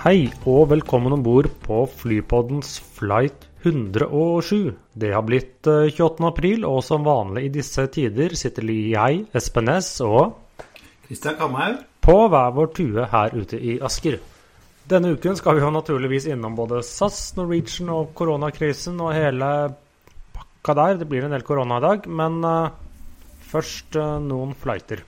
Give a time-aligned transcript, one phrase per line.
[0.00, 4.70] Hei og velkommen om bord på Flypoddens flight 107.
[4.96, 6.24] Det har blitt eh, 28.
[6.24, 10.62] april, og som vanlig i disse tider sitter jeg, Espen Næss, og
[11.04, 11.84] Kristian Kamhaug.
[12.00, 14.16] på hver vår tue her ute i Asker.
[14.88, 19.52] Denne uken skal vi jo naturligvis innom både SAS, Norwegian og koronakrisen og hele
[20.32, 20.96] pakka der.
[21.04, 22.72] Det blir en del korona i dag, men eh,
[23.52, 25.04] først eh, noen flighter.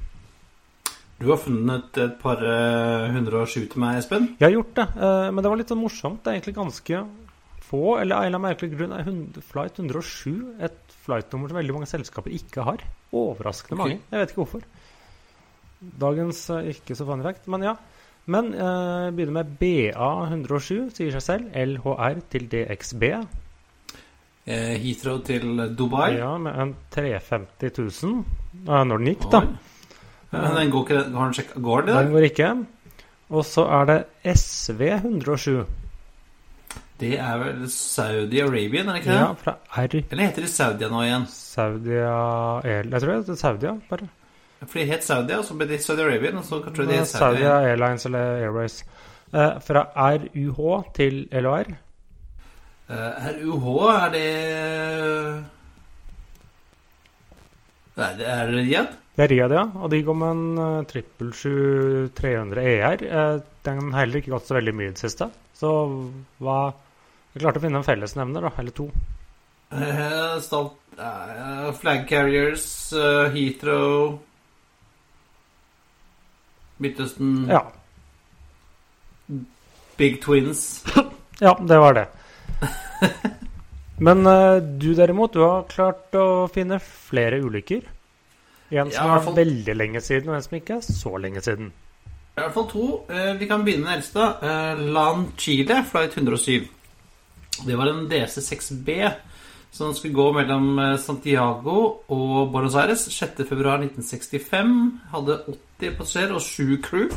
[1.22, 4.24] Du har funnet et par eh, 107 til meg, Espen.
[4.40, 6.18] Jeg har gjort det, eh, men det var litt sånn morsomt.
[6.24, 7.02] Det er egentlig ganske
[7.62, 11.76] få, eller av en eller annen merkelig grunn er flight 107 et flightnummer som veldig
[11.78, 12.82] mange selskaper ikke har.
[13.14, 13.82] Overraskende Ok.
[13.84, 14.00] mange.
[14.10, 14.66] Jeg vet ikke hvorfor.
[16.02, 17.76] Dagens eh, ikke så funny fact, men ja.
[18.26, 21.54] Men eh, begynner med BA107, sier seg selv.
[21.54, 23.02] LHR til DXB.
[24.42, 26.16] Eh, Heathrow til Dubai.
[26.18, 28.24] Ja, med en 350 000
[28.66, 29.46] eh, når den gikk, da.
[30.32, 31.94] Men den går ikke Har den sjekka Går det?
[31.94, 32.50] Den går ikke.
[33.32, 35.62] Og så er det SV107.
[37.00, 39.18] Det er vel Saudi-Arabian, er det ikke det?
[39.18, 39.96] Ja, fra R.
[40.10, 41.24] Eller heter det Saudia nå igjen?
[41.32, 42.12] Saudia
[42.62, 44.08] Jeg tror det er Saudia, bare.
[44.62, 47.00] For de het Saudia, og så ble de Saudi-Arabian, og så tror jeg de Saudia
[47.00, 47.56] het Saudia.
[47.72, 48.84] Airlines eller Airways.
[49.32, 51.72] Eh, fra RUH til LHR.
[52.92, 54.28] Eh, RUH, er det
[57.96, 58.86] det er det igjen?
[59.12, 59.64] Det er Riyadh, ja.
[59.84, 63.02] Og de går med en uh, 777 300 ER.
[63.04, 63.34] Eh,
[63.66, 65.28] den har heller ikke gått så veldig mye i det siste.
[65.58, 65.72] Så
[66.42, 66.60] hva
[67.32, 68.50] Jeg klarte å finne en fellesnevner, da.
[68.60, 68.88] Eller to.
[69.72, 74.18] Eh, Stalt, eh, flag Carriers, eh, Heathrow
[76.82, 77.62] Midtøsten Ja.
[79.96, 80.84] Big Twins.
[81.46, 82.06] ja, det var det.
[84.06, 87.86] Men eh, du derimot, du har klart å finne flere ulykker.
[88.80, 91.42] En som hvert er fall- veldig lenge siden, og en som ikke er så lenge
[91.44, 91.72] siden.
[92.36, 93.04] I hvert fall to.
[93.10, 94.28] Eh, Vi kan begynne med eldste.
[94.42, 96.68] Eh, Lan Chile, flight 107.
[97.66, 99.12] Det var en DC-6B
[99.72, 105.00] som skulle gå mellom eh, Santiago og Buenos Aires 6.2.1965.
[105.12, 105.38] Hadde
[105.80, 107.08] 80 passasjerer og 7 crew.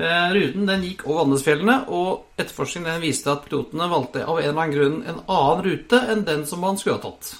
[0.00, 4.72] Ruten den gikk over Andesfjellene, og etterforskningen viste at pilotene valgte av en eller annen
[4.72, 7.34] grunn en annen rute enn den som man skulle ha tatt.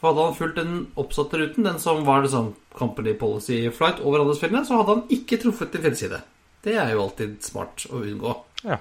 [0.00, 4.24] For hadde han fulgt den oppsatte ruten, den som var liksom Company Policy Flight over
[4.24, 6.20] Andesfjellene, så hadde han ikke truffet en fjellside.
[6.66, 8.34] Det er jo alltid smart å unngå.
[8.66, 8.76] Ja.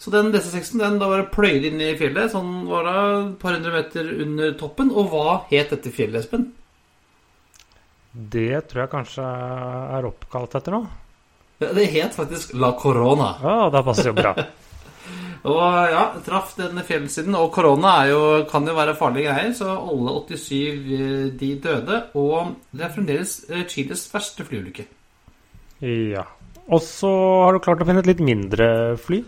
[0.00, 3.54] Så den DC6-en den da var pløyd inn i fjellet, sånn var det et par
[3.56, 4.90] hundre meter under toppen.
[4.90, 6.48] Og hva het dette fjellet, Espen?
[8.10, 10.88] Det tror jeg kanskje er oppkalt etter noe.
[11.60, 13.34] Ja, Det het faktisk La Corona.
[13.44, 14.34] Ja, det passer jo bra.
[15.48, 17.36] Og ja, traff den fjellsiden.
[17.38, 22.02] Og korona er jo, kan jo være farlige greier, så alle 87 eh, de døde.
[22.20, 24.86] Og det er fremdeles eh, Chiles verste flyulykke.
[25.80, 26.26] Ja.
[26.70, 27.10] Og så
[27.44, 29.22] har du klart å finne et litt mindre fly.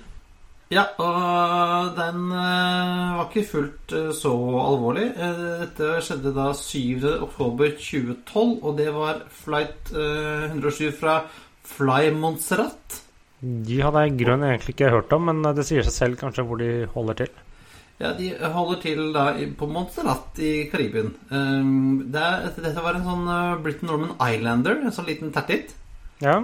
[0.73, 5.11] Ja, og den eh, var ikke fullt så alvorlig.
[5.17, 7.09] Dette skjedde da 7.
[7.27, 11.23] oktober 2012, og det var flight eh, 107 fra
[11.73, 13.02] Fly Montserrat.
[13.43, 16.45] De hadde jeg i grunnen egentlig ikke hørt om, men det sier seg selv kanskje
[16.47, 17.33] hvor de holder til.
[18.03, 19.27] Ja, De holder til da
[19.59, 21.13] på Montserrat i Karibien.
[21.31, 21.69] Eh,
[22.15, 25.75] det er, dette var en sånn eh, Britain Norman Islander, en sånn liten tertitt.
[26.23, 26.41] Ja.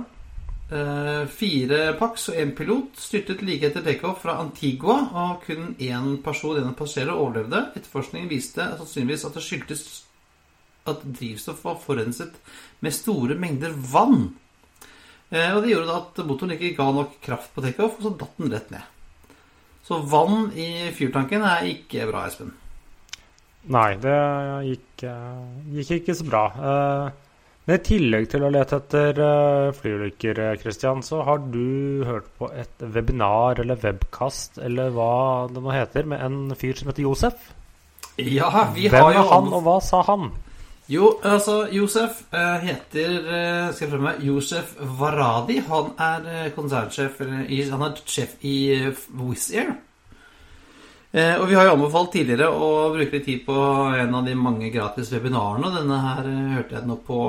[0.68, 6.18] Eh, fire paks og én pilot styrtet like etter takeoff fra Antigua, og kun én
[6.22, 7.62] person, en passasjer, overlevde.
[7.78, 9.86] Etterforskningen viste sannsynligvis at det skyldtes
[10.88, 12.36] at drivstoff var forurenset
[12.84, 14.34] med store mengder vann.
[15.30, 18.14] Eh, og Det gjorde da at motoren ikke ga nok kraft på takeoff, og så
[18.22, 18.86] datt den rett ned.
[19.84, 22.52] Så vann i fyrtanken er ikke bra, Espen.
[23.68, 24.16] Nei, det
[24.68, 26.44] gikk, eh, gikk ikke så bra.
[26.56, 27.24] Eh,
[27.68, 29.18] Men i tillegg til å lete etter
[29.76, 35.74] flyulykker, Christian, så har du hørt på et webinar eller webkast eller hva det nå
[35.74, 37.50] heter, med en fyr som heter Josef.
[38.16, 40.30] Ja, vi Hvem har er jo han, og hva sa han?
[40.88, 45.58] Jo, altså, Josef eh, heter eh, Skal jeg prøve meg Josef Varadi.
[45.66, 48.56] Han er eh, konsernsjef Han er sjef i
[49.12, 49.74] Wizz Air.
[51.12, 53.54] Og vi har jo anbefalt tidligere å bruke litt tid på
[53.96, 55.70] en av de mange gratis webinarene.
[55.72, 56.26] Denne her
[56.58, 57.20] hørte jeg nå på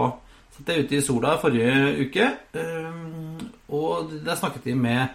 [0.56, 2.28] Satt jeg ute i sola forrige uke.
[3.72, 5.08] Og der snakket de med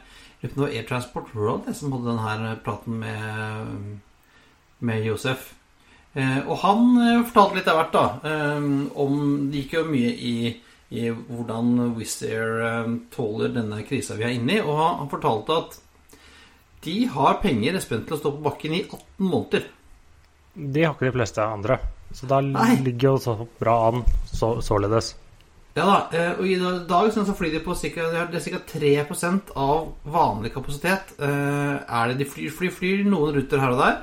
[0.65, 4.01] Air Transport World som hadde denne praten med,
[4.81, 5.53] med Josef.
[6.15, 8.05] Eh, og han eh, fortalte litt av hvert, da.
[8.31, 8.69] Eh,
[9.03, 9.17] om
[9.51, 10.37] Det gikk jo mye i,
[10.95, 14.63] i hvordan Wizz Air tåler denne krisa vi er inne i.
[14.63, 15.81] Og han, fortalte at
[16.85, 19.67] de har penger spent til å stå på bakken i 18 måneder.
[20.55, 21.81] De har ikke de fleste andre.
[22.15, 22.77] Så da Nei.
[22.85, 25.15] ligger jo så bra an så, således.
[25.75, 25.95] Ja da,
[26.37, 26.55] og i
[26.87, 28.61] dag så flyr de på cirka, det er ca.
[28.77, 31.17] 3% av vanlig kapasitet.
[31.19, 33.97] Er det de flyr, flyr, flyr noen ruter her og der.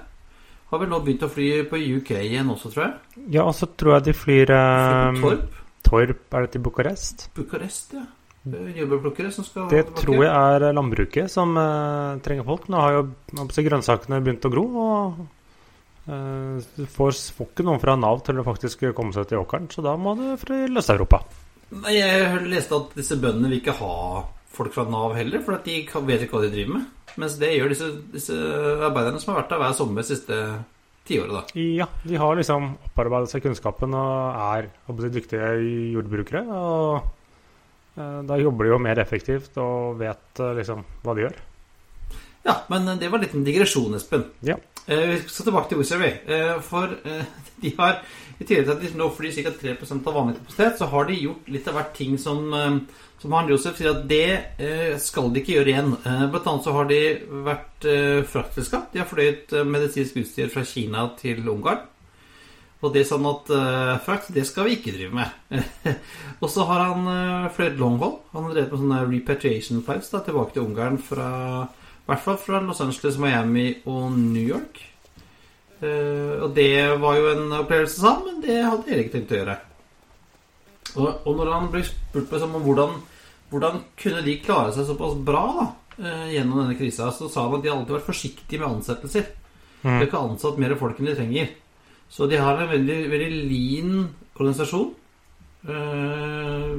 [0.72, 3.26] Har vel nå begynt å fly på UK igjen også, tror jeg.
[3.36, 5.60] Ja, og så tror jeg de flyr eh, Torp.
[5.84, 7.28] Torp, er det til Bucuresti?
[7.36, 8.06] Bucuresti, ja.
[8.48, 10.02] Eh, Jordbærplukkere som skal Det bakke.
[10.02, 12.66] tror jeg er landbruket som eh, trenger folk.
[12.72, 13.04] Nå har jo
[13.36, 15.22] grønnsakene begynt å gro, og
[16.08, 19.70] eh, du får, får ikke noen fra Nav til å faktisk komme seg til åkeren,
[19.70, 21.22] så da må du fra Løst-Europa.
[21.84, 23.94] Nei, Jeg leste at disse bøndene vil ikke ha
[24.52, 26.90] folk fra Nav heller, for de vet ikke hva de driver med.
[27.20, 28.36] Mens det gjør disse, disse
[28.88, 30.38] arbeiderne som har vært der hver sommer de siste
[31.08, 31.42] tiåret, da.
[31.60, 34.70] Ja, de har liksom opparbeidet seg kunnskapen og er
[35.12, 35.54] dyktige
[35.96, 36.44] jordbrukere.
[36.48, 41.40] Og eh, da jobber de jo mer effektivt og vet eh, liksom hva de gjør.
[42.44, 44.24] Ja, men det var en liten digresjon, Espen.
[44.42, 44.56] Ja.
[44.88, 46.02] Eh, Vi skal tilbake til Wizard.
[46.26, 47.24] Eh, For eh,
[47.62, 48.00] de har,
[48.40, 49.54] i tillegg til at de nå flyr ca.
[49.62, 52.80] 3% av vanlig kapasitet, så har de gjort litt av hvert ting som, eh,
[53.22, 54.24] som han Josef sier at det
[54.58, 55.94] eh, skal de ikke gjøre igjen.
[56.02, 57.02] Eh, Blant annet så har de
[57.46, 58.90] vært eh, fraktselskap.
[58.96, 61.86] De har fløyet eh, medisinsk utstyr fra Kina til Ungarn.
[62.82, 65.62] Og det er sånn at eh, frakt, det skal vi ikke drive med.
[66.42, 68.16] og så har han uh, fløyet longhold.
[68.34, 71.28] Han har drevet med sånne repatriation flights da, tilbake til Ungarn fra
[72.12, 74.82] hvert fall fra Los Angeles, Miami og New York.
[75.82, 79.40] Uh, og det var jo en opplevelse, sa han, men det hadde Erik tenkt å
[79.40, 79.58] gjøre.
[80.92, 82.98] Og, og når han ble spurt på liksom, om hvordan,
[83.50, 85.68] hvordan kunne de klare seg såpass bra da,
[86.04, 89.32] uh, gjennom denne krisa, så sa han at de har alltid vært forsiktige med ansettelser.
[89.82, 91.54] De har ikke ansatt mer folk enn de trenger.
[92.12, 93.94] Så de har en veldig, veldig lean
[94.36, 94.92] organisasjon
[95.72, 96.74] uh,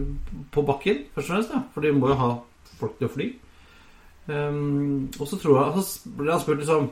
[0.54, 1.54] på bakken, først og fremst.
[1.56, 2.34] Da, for de må jo ha
[2.78, 3.32] folk til å fly.
[4.26, 6.84] Um, og så tror jeg, altså, ble han spurt liksom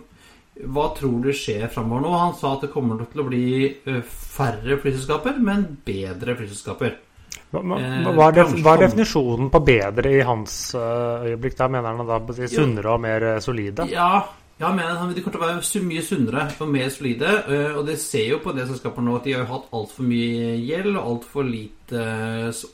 [0.75, 2.15] Hva tror du skjer framover nå?
[2.19, 6.97] Han sa at det kommer til å bli eh, færre flyselskaper, men bedre flyselskaper.
[7.55, 11.57] Hva, hva, Eh, er, definisjonen på bedre i hans eh, øyeblikk?
[11.57, 12.19] Da mener han da
[12.51, 13.87] sunnere og mer solide?
[13.95, 14.27] Ja,
[14.59, 17.31] ja mener han- de kommer til å være mye sunnere og mer solide.
[17.79, 20.97] Og det ser jo på det selskapet nå at de har hatt altfor mye gjeld
[20.97, 22.05] og altfor lite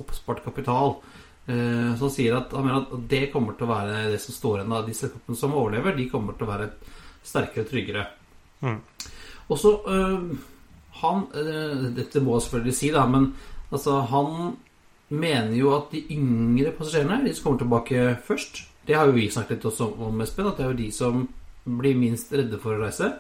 [0.00, 0.96] oppspart kapital.
[1.46, 4.34] Eh, Så han sier at han mener at det kommer til å være det som
[4.34, 5.96] står igjen av de selskapene som overlever.
[5.96, 6.70] De kommer til å være
[7.26, 8.06] sterkere og tryggere.
[8.62, 8.78] Mm.
[9.48, 10.36] Og så øh,
[11.02, 13.34] Han øh, Dette må jeg selvfølgelig si, da, men
[13.70, 14.56] altså, han
[15.08, 19.28] mener jo at de yngre passasjerene, de som kommer tilbake først Det har jo vi
[19.30, 21.28] snakket litt også om, Espen, at det er jo de som
[21.66, 23.10] blir minst redde for å reise.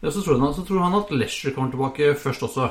[0.00, 2.68] Og så tror han, så tror han at leisure kommer tilbake først også.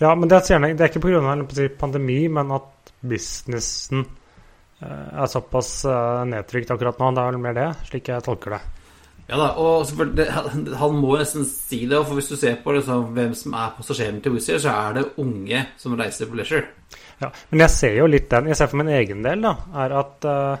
[0.00, 1.68] Ja, men det er, gjerne, det er ikke pga.
[1.80, 4.04] Pandemi, men at businessen
[4.80, 7.10] eh, er såpass uh, nedtrykt akkurat nå.
[7.16, 8.60] Det er vel mer det, slik jeg tolker det.
[9.30, 9.86] Ja da, og
[10.16, 10.28] det-
[10.80, 14.22] Han må nesten si det, for hvis du ser på liksom, hvem som er passasjeren
[14.22, 16.64] til Wizz Air, så er det unge som reiser på leisure.
[17.20, 18.48] Ja, men jeg ser jo litt den.
[18.48, 19.54] Jeg ser for min egen del, da,
[19.84, 20.56] er at uh,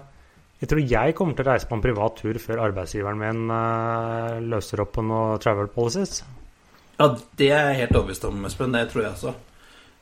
[0.60, 4.36] jeg tror jeg kommer til å reise på en privat tur før arbeidsgiveren min uh,
[4.44, 6.20] løser opp på noen travel policies.
[7.00, 7.06] Ja,
[7.40, 8.74] det er jeg helt overbevist om, Espen.
[8.76, 9.30] Det tror jeg også.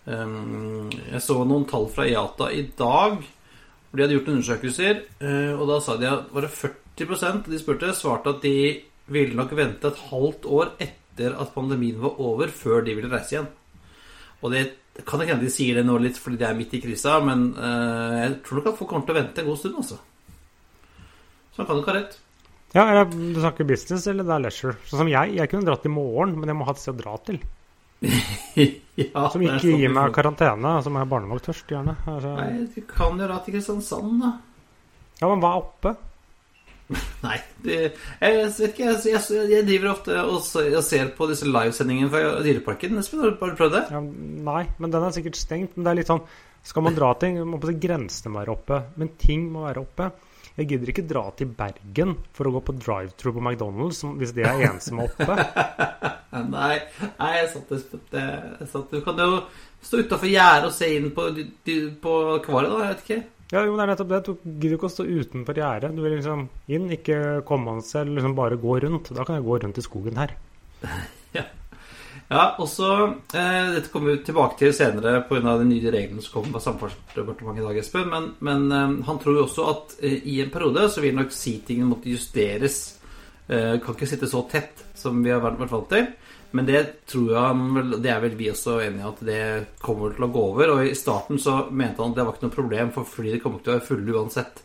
[0.09, 3.21] Um, jeg så noen tall fra IATA i dag.
[3.93, 7.61] De hadde gjort undersøkelser, eh, og da sa de at var det 40 av de
[7.61, 12.51] spurte, svarte at de ville nok vente et halvt år etter at pandemien var over,
[12.53, 13.49] før de ville reise igjen.
[14.43, 14.67] Og det
[15.07, 17.53] kan ikke hende de sier det nå litt fordi de er midt i krisa, men
[17.55, 20.01] eh, jeg tror nok at folk kommer til å vente en god stund, altså.
[21.55, 22.19] Så han kan nok ha rett.
[22.75, 24.75] Ja, eller du snakker business, eller det er leisure.
[24.89, 25.37] Sånn som jeg.
[25.39, 27.39] Jeg kunne dratt i morgen, men jeg må ha et sted å dra til.
[28.05, 30.75] ja, Som ikke sånn gir meg karantene.
[30.85, 31.97] Som er barnevakt først, gjerne.
[32.05, 34.35] Altså, Nei, du kan jo dra til Kristiansand, da.
[35.23, 35.95] ja, men hva er oppe?
[37.27, 37.79] Nei, det,
[38.21, 38.85] jeg vet ikke.
[38.93, 43.01] Jeg, jeg, jeg driver ofte og, og ser på disse livesendingene fra Dyreparken.
[43.01, 43.83] Espen, har du prøvd det?
[43.97, 44.05] Ja,
[44.53, 45.75] nei, men den er sikkert stengt.
[45.77, 46.25] Men det er litt sånn
[46.69, 48.81] Skal man dra ting, må grensene være oppe.
[49.01, 50.13] Men ting må være oppe.
[50.59, 54.47] Jeg gidder ikke dra til Bergen for å gå på drive-through på McDonald's hvis det
[54.49, 55.37] er ensomme oppe.
[56.39, 56.75] Nei,
[57.19, 59.39] nei jeg satt, jeg satt, du kan jo
[59.83, 61.25] stå utafor gjerdet og se inn på,
[62.03, 62.81] på akvariet, da.
[62.85, 63.19] Jeg vet ikke.
[63.49, 64.21] Ja, jo, det er nettopp det.
[64.27, 65.95] Du gidder ikke å stå utenfor gjerdet.
[65.97, 69.09] Du vil liksom inn, ikke komme an selv, liksom bare gå rundt.
[69.17, 70.37] Da kan jeg gå rundt i skogen her.
[71.37, 71.43] Ja,
[72.29, 72.89] og så
[73.33, 75.57] eh, Dette kommer vi tilbake til senere pga.
[75.57, 78.11] de nye reglene som kommer fra Samferdselsdepartementet i dag, Espen.
[78.13, 81.33] Men, men eh, han tror jo også at eh, i en periode så vil nok
[81.33, 82.81] seatingen måtte justeres.
[83.49, 86.11] Eh, kan ikke sitte så tett som vi har vært vant til.
[86.57, 89.43] Men det tror jeg han vel, det er vel vi også enige i at det
[89.85, 90.73] kommer til å gå over.
[90.77, 93.61] Og i starten så mente han at det var ikke noe problem, for flyet kommer
[93.61, 94.65] ikke til å være fulle uansett.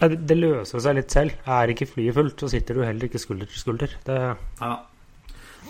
[0.00, 1.42] Det, det løser seg litt selv.
[1.58, 3.98] Er ikke flyet fullt, så sitter du heller ikke skulder til skulder.
[4.06, 4.20] Det,
[4.62, 4.76] Ja.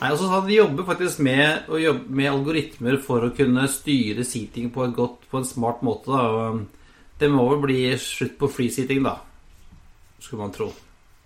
[0.00, 4.70] Nei, også så De jobber faktisk med, jobbe med algoritmer for å kunne styre seating
[4.72, 6.08] på, godt, på en smart måte.
[6.08, 6.54] Da.
[7.20, 9.18] Det må vel bli slutt på free seating, da.
[10.20, 10.70] Skulle man tro.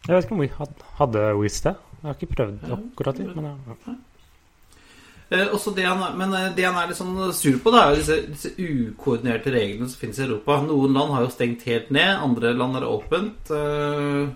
[0.07, 0.51] jeg vet ikke om vi
[0.99, 1.77] hadde Wizz det.
[2.01, 3.31] Jeg har ikke prøvd akkurat det.
[3.37, 3.95] Men ja.
[5.33, 7.97] Eh, også det han, men eh, det han er litt sånn sur på, da, er
[7.99, 10.59] disse, disse ukoordinerte reglene som finnes i Europa.
[10.67, 13.55] Noen land har jo stengt helt ned, andre land er åpent.
[13.55, 14.35] eh,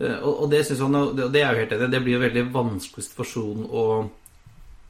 [0.00, 1.90] og, og det synes han, og det, er jo helt enig.
[1.92, 3.84] Det blir jo veldig vanskelig situasjon å,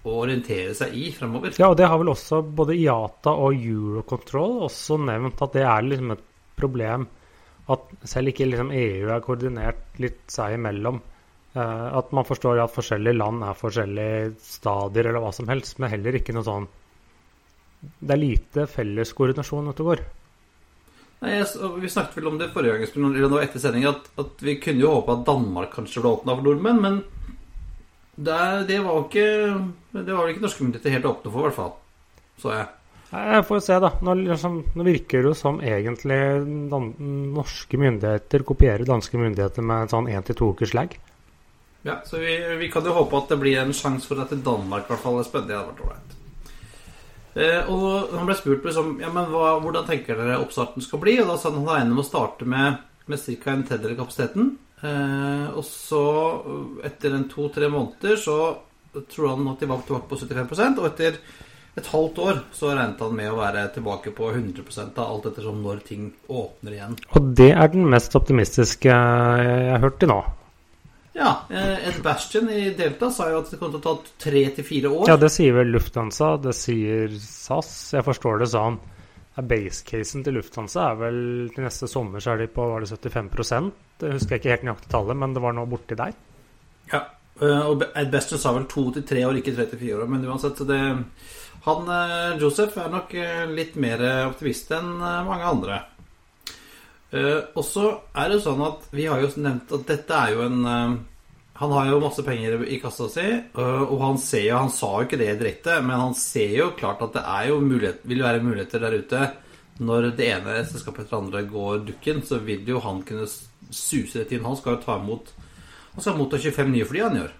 [0.02, 1.56] å orientere seg i fremover.
[1.58, 5.88] ja, og det har vel også både IATA og Eurocontrol også nevnt at det er
[5.88, 6.24] liksom et
[6.58, 7.08] problem
[7.72, 11.00] at selv ikke liksom EU er koordinert litt seg imellom.
[11.54, 15.92] eh, at man forstår at forskjellige land er forskjellige stadier eller hva som helst, men
[15.92, 16.68] heller ikke noe sånn
[17.82, 20.02] Det er lite felles koordinasjon ute og går.
[21.22, 24.08] Nei, jeg, vi snakket vel om det forrige gang eller det var etter sending, at,
[24.18, 27.02] at vi kunne jo håpe at Danmark kanskje ble åpna for nordmenn, men
[28.16, 28.38] det,
[28.68, 29.26] det var ikke
[29.94, 31.72] Det var vel ikke norske myndigheter helt åpne for, i hvert fall.
[32.42, 32.66] Så jeg.
[33.12, 33.90] Jeg får se, da.
[34.04, 36.18] Nå, liksom, nå virker det jo som egentlig
[36.72, 36.90] dan
[37.36, 40.96] norske myndigheter kopierer danske myndigheter med en sånn én til to ukers lag.
[41.84, 44.88] Ja, så vi, vi kan jo håpe at det blir en sjanse for at Danmark
[44.88, 45.52] i hvert fall er spennende.
[45.52, 46.18] Det hadde vært ålreit.
[47.34, 51.16] Eh, og han ble spurt liksom, ja, men hva, hvordan tenker dere oppstarten skal bli.
[51.22, 53.54] Og da sa han han regner med å starte med, med ca.
[53.54, 54.50] en tredjedel av kapasiteten.
[54.82, 56.04] Eh, og så,
[56.84, 58.36] etter en to-tre måneder, så
[59.08, 61.14] tror han at de var tilbake på 75% Og etter
[61.80, 65.62] et halvt år så regnet han med å være tilbake på 100% da, alt ettersom
[65.64, 66.98] når ting åpner igjen.
[67.16, 70.20] Og det er den mest optimistiske jeg har hørt til nå.
[71.12, 74.42] Ja, eh, Ed Bastian i Delta sa jo at det kom til å ta tre
[74.56, 75.10] til fire år.
[75.10, 77.72] Ja, det sier vel Lufthansa, det sier SAS.
[77.98, 78.78] Jeg forstår det sånn.
[79.36, 81.20] Ja, Basecasen til Lufthansa er vel
[81.52, 84.66] til neste sommer så er de på var det 75 Det husker jeg ikke helt
[84.68, 86.16] nøyaktig tallet, men det var nå borti der.
[86.92, 87.04] Ja,
[87.40, 90.12] eh, og Ed Bastian sa vel to til tre år, ikke tre til fire år.
[90.12, 90.80] Men uansett, så det
[91.62, 95.82] Han Josef, Joseph er nok eh, litt mer optimist enn eh, mange andre.
[97.12, 100.44] Eh, Og så er det sånn at vi har jo nevnt at dette er jo
[100.46, 100.94] en uh,
[101.60, 103.26] Han har jo masse penger i kassa si,
[103.58, 106.70] uh, og han ser jo Han sa jo ikke det direkte, men han ser jo
[106.78, 109.26] klart at det er jo mulighet, vil være muligheter der ute.
[109.82, 114.20] Når det ene selskapet etter det andre går dukken, så vil jo han kunne suse
[114.20, 114.44] rett inn.
[114.44, 115.32] Han skal jo ta imot
[115.94, 117.32] Han skal motta 25 nye fly han gjør.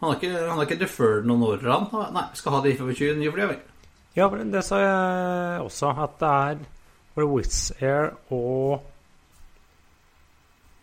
[0.00, 2.14] Han har ikke, han har ikke deferred noen år, han.
[2.16, 3.52] Nei, skal ha de 25 nye flyene.
[3.52, 3.60] vel.
[4.16, 8.80] Ja, det sa jeg også, at det er Wizz Air og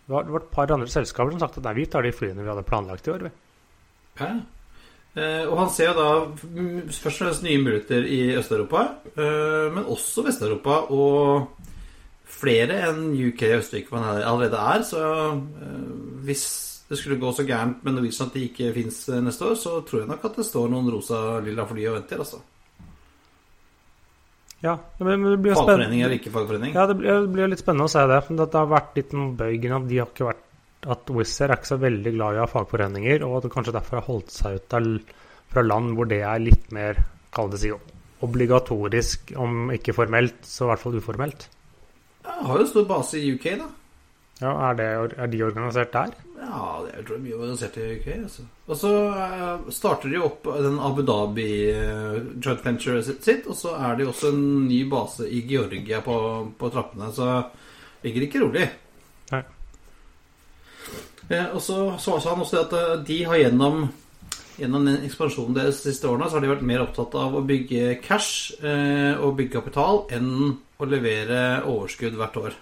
[0.10, 2.42] det det var et par andre selskaper som sagt at nei, vi tar de flyene
[2.42, 3.28] vi hadde planlagt i år.
[4.20, 4.32] Ja.
[5.18, 6.10] Eh, og han ser jo da
[6.94, 8.86] først og fremst nye muligheter i Øst-Europa,
[9.16, 11.50] eh, men også Vest-Europa og
[12.30, 14.86] flere enn UK og Østerrike man allerede er.
[14.86, 15.90] Så eh,
[16.26, 16.46] hvis
[16.90, 20.04] det skulle gå så gærent med Norwegian at de ikke fins neste år, så tror
[20.04, 22.22] jeg nok at det står noen rosa-lilla fly og venter.
[22.26, 22.42] altså.
[24.64, 25.56] Ja, det blir, det blir.
[25.56, 26.74] Fagforening eller ikke fagforening.
[26.76, 28.20] Ja, det blir, det blir litt spennende å se det.
[28.26, 30.46] For det har vært litt noen bøygen at de har ikke vært
[30.88, 33.54] at Wizz Air er ikke så veldig glad i å ha fagforeninger, og at det
[33.56, 35.16] kanskje derfor har holdt seg ut
[35.50, 37.02] fra land hvor det er litt mer,
[37.36, 37.72] kall det si,
[38.24, 41.48] obligatorisk, om ikke formelt, så i hvert fall uformelt.
[42.24, 43.70] Jeg har jo stor base i UK, da.
[44.40, 44.88] Ja, Er, det,
[45.20, 46.14] er de organisert der?
[46.40, 48.10] Ja, det er, jeg tror det er mye organisert i UK.
[48.16, 48.46] Altså.
[48.70, 53.76] Og så uh, starter de opp den Abu Dhabi eh, joint venture sitt, og så
[53.76, 56.18] er det også en ny base i Georgia på,
[56.60, 57.12] på trappene.
[57.16, 57.28] Så
[58.06, 58.68] ligger ikke rolig.
[59.34, 59.44] Nei.
[61.30, 63.90] Eh, og så sa han også at eh, de har gjennom
[64.60, 67.44] Gjennom den ekspansjonen deres de siste årene så har de vært mer opptatt av å
[67.48, 72.58] bygge cash eh, og bygge kapital enn å levere overskudd hvert år.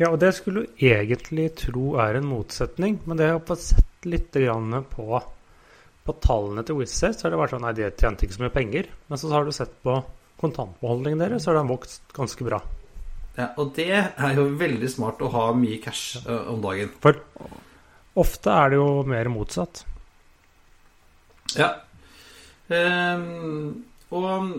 [0.00, 3.64] Ja, og det skulle du egentlig tro er en motsetning, men det har jeg fått
[3.66, 4.34] sett litt
[4.94, 5.20] på,
[6.02, 8.44] på tallene til Wizz Air, så har det vært sånn Nei, de tjente ikke så
[8.46, 8.88] mye penger.
[9.08, 9.98] Men så har du sett på
[10.42, 12.62] kontantbeholdningen deres, så har den vokst ganske bra.
[13.36, 16.90] Ja, og det er jo veldig smart å ha mye cash eh, om dagen.
[17.04, 17.20] For
[18.20, 19.84] ofte er det jo mer motsatt.
[21.56, 21.70] Ja.
[22.72, 24.52] Um, og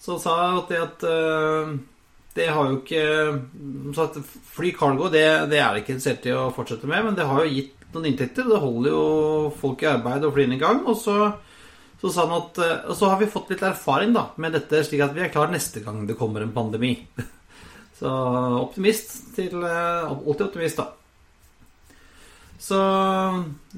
[0.00, 1.76] så sa jeg at det at eh,
[2.38, 3.02] det har jo ikke
[3.96, 4.18] så at
[4.54, 7.52] Fly cargo det, det er ikke interessert i å fortsette med, men det har jo
[7.52, 8.48] gitt noen inntekter.
[8.48, 9.04] Det holder jo
[9.58, 10.84] folk i arbeid og flyene i gang.
[10.86, 11.18] Og så
[11.98, 15.02] Så sa han at Og så har vi fått litt erfaring da med dette, slik
[15.02, 16.94] at vi er klar neste gang det kommer en pandemi.
[17.98, 20.92] Så optimist til Alltid optimist, da.
[22.58, 22.78] Så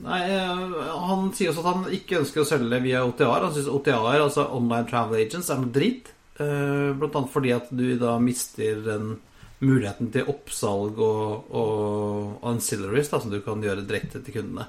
[0.04, 3.46] nei, Han sier også at han ikke ønsker å selge via OTR.
[3.46, 6.12] Han syns er altså Online Travel Agents, er noe drit.
[6.40, 9.14] Blant annet fordi at du da mister den
[9.60, 14.66] muligheten til oppsalg og, og ancillaries da, som du kan gjøre direkte til kundene.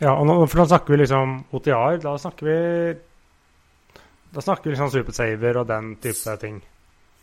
[0.00, 2.00] Ja, og nå, for da snakker vi liksom OTR.
[2.02, 2.56] Da snakker vi
[4.36, 6.60] Da snakker vi liksom Supersaver og den type ting.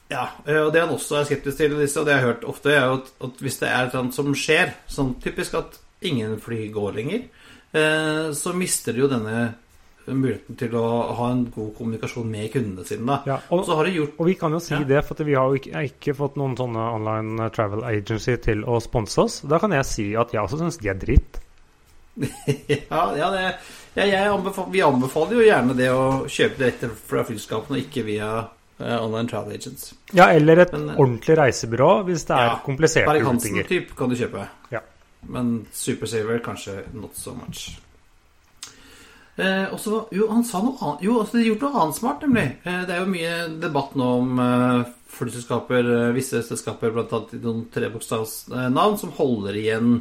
[0.09, 2.47] Ja, eh, og det han også er skeptisk til, disse, og det jeg har hørt
[2.49, 6.67] ofte, er at, at hvis det er noe som skjer, sånn typisk at ingen fly
[6.73, 7.23] går lenger,
[7.73, 9.53] eh, så mister du jo denne
[10.07, 10.85] muligheten til å
[11.17, 13.05] ha en god kommunikasjon med kundene sine.
[13.07, 13.17] Da.
[13.29, 14.81] Ja, og, gjort, og, vi kan jo si ja.
[14.87, 18.79] det, for vi har jo ikke, ikke, fått noen sånne online travel agency til å
[18.83, 19.39] sponse oss.
[19.47, 21.39] Da kan jeg si at jeg også syns de er dritt.
[22.69, 23.45] ja, ja, det,
[24.05, 28.31] ja anbefal, vi anbefaler jo gjerne det å kjøpe direkte fra flyselskapene, og ikke via
[28.43, 29.93] uh, online travel agents.
[30.13, 34.19] Ja, eller et Men, uh, ordentlig reisebyrå hvis det er kompliserte Berg Hansen-type kan du
[34.19, 34.45] kjøpe.
[34.73, 34.83] Ja.
[35.31, 37.71] Men Supersaver kanskje not so much.
[39.35, 42.25] Eh, også, jo, han sa noe annet Jo, altså, de har gjort noe annet smart,
[42.25, 42.49] nemlig.
[42.63, 47.23] Eh, det er jo mye debatt nå om eh, flyselskaper, eh, visse selskaper, bl.a.
[47.41, 49.95] noen trebokstavsnavn, som holder igjen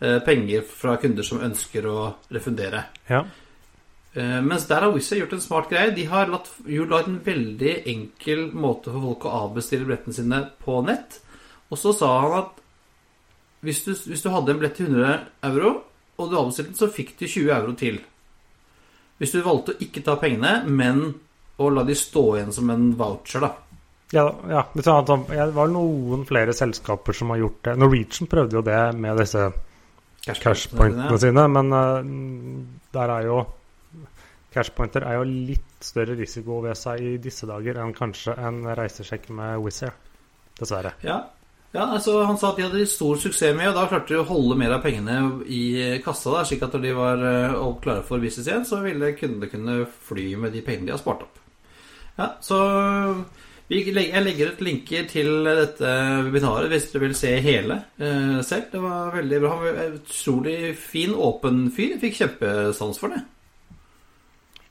[0.00, 1.96] Eh, penger fra kunder som ønsker å
[2.32, 2.86] refundere.
[3.10, 3.18] Ja.
[4.14, 5.92] Eh, mens der har Wizz gjort en smart greie.
[5.92, 10.78] De har latt, laget en veldig enkel måte for folk å avbestille billettene sine på
[10.86, 11.20] nett.
[11.68, 12.64] Og så sa han at
[13.60, 15.18] hvis du, hvis du hadde en billett til 100
[15.50, 15.74] euro,
[16.16, 18.00] og du avbestilte den, så fikk du 20 euro til.
[19.20, 21.02] Hvis du valgte å ikke ta pengene, men
[21.60, 23.50] å la de stå igjen som en voucher, da.
[24.10, 24.86] Ja, ja, det
[25.54, 27.76] var noen flere selskaper som har gjort det.
[27.78, 29.44] Norwegian prøvde jo det med disse
[30.26, 31.44] cashpointene sine.
[31.52, 32.00] Men uh,
[32.96, 33.40] der er jo
[34.50, 39.28] Cashpointer er jo litt større risiko ved seg i disse dager enn kanskje en reisesjekk
[39.36, 39.94] med Wizz Air.
[40.58, 40.90] Dessverre.
[41.06, 41.20] Ja.
[41.70, 44.26] Ja, altså Han sa at de hadde stor suksess med, og da klarte de å
[44.26, 46.32] holde mer av pengene i kassa.
[46.34, 49.76] der, slik at når de var uh, klare for business igjen, så ville kundene kunne
[50.08, 51.38] fly med de pengene de har spart opp.
[52.16, 52.58] Ja, så
[53.70, 55.90] jeg legger ut linker til dette
[56.26, 58.66] webinaret hvis dere vil se hele eh, selv.
[58.72, 59.52] Det var veldig bra.
[59.54, 61.92] Han var utrolig fin, åpen fyr.
[61.94, 63.22] Jeg fikk kjempesans for det.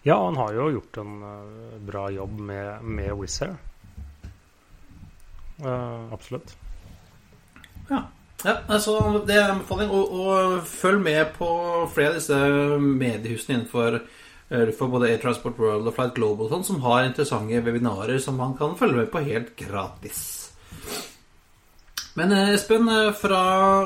[0.03, 3.55] Ja, han har jo gjort en uh, bra jobb med, med Wizz Air.
[5.63, 6.57] Uh, absolutt.
[7.89, 8.05] Ja.
[8.45, 9.91] ja altså, det er en anbefaling.
[9.91, 11.51] Og, og, følg med på
[11.93, 12.39] flere av disse
[12.79, 14.01] mediehusene innenfor
[14.49, 18.39] Eh, for både Air Transport World og Flight Global sånn, som har interessante webinarer som
[18.39, 20.21] man kan følge med på helt gratis.
[22.17, 23.43] Men eh, Espen, eh, fra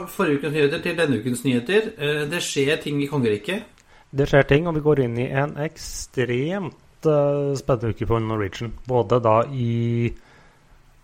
[0.07, 1.91] forrige ukens nyheter til denne ukens nyheter.
[2.31, 3.67] Det skjer ting i kongeriket?
[4.13, 8.71] Det skjer ting, og vi går inn i en ekstremt spennende uke for Norwegian.
[8.87, 10.13] Både da i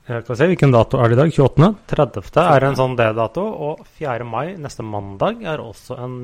[0.10, 1.32] skal se, Hvilken dato er det i dag?
[1.36, 1.68] 28.?
[1.92, 2.40] 30.
[2.42, 3.44] er en sånn D-dato.
[3.46, 4.26] Og 4.
[4.26, 6.16] mai, neste mandag, er også en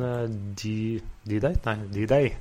[0.57, 1.59] D-day.
[1.67, 2.31] Nei, D-day.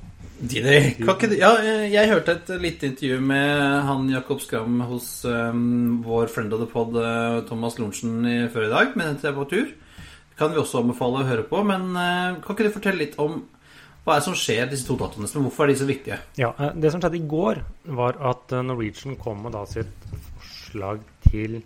[1.37, 1.51] Ja,
[1.85, 6.67] jeg hørte et lite intervju med han Jakob Skram hos um, vår friend of the
[6.67, 6.97] pod
[7.47, 9.69] Thomas Lorentzen før i dag, mens jeg var på tur.
[10.35, 11.61] Kan vi også anbefale å høre på.
[11.63, 13.43] Men uh, kan ikke du fortelle litt om
[14.05, 15.29] hva er det som skjer disse to datoene?
[15.29, 16.19] Hvorfor er de så viktige?
[16.41, 17.61] Ja, Det som skjedde i går,
[17.97, 21.59] var at Norwegian kom med da sitt forslag til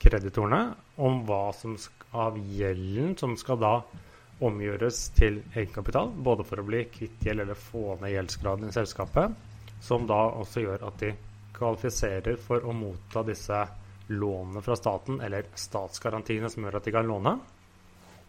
[0.00, 0.62] kreditorene
[1.04, 1.76] om hva som
[2.16, 3.74] av gjelden som skal da
[4.40, 9.36] omgjøres til egenkapital, både for å bli kvitt gjeld eller få ned gjeldsgraden i selskapet,
[9.84, 11.12] som da også gjør at de
[11.56, 13.60] kvalifiserer for å motta disse
[14.10, 17.36] lånene fra staten, eller statsgarantiene som gjør at de kan låne.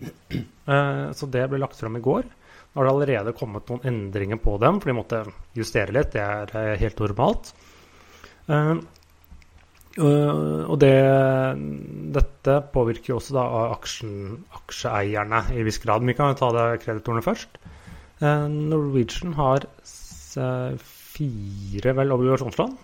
[0.02, 2.28] Eh, så det ble lagt fram i går.
[2.72, 5.24] Nå har det allerede kommet noen endringer på dem, for de måtte
[5.58, 6.14] justere litt.
[6.14, 7.54] Det er eh, helt normalt.
[10.00, 10.94] Eh, og det,
[12.16, 14.16] dette påvirker jo også da aksjen,
[14.62, 16.04] aksjeeierne i viss grad.
[16.04, 17.60] Men vi kan jo ta det kreditorene først.
[18.22, 22.76] Uh, Norwegian har uh, fire vel obligasjonslån.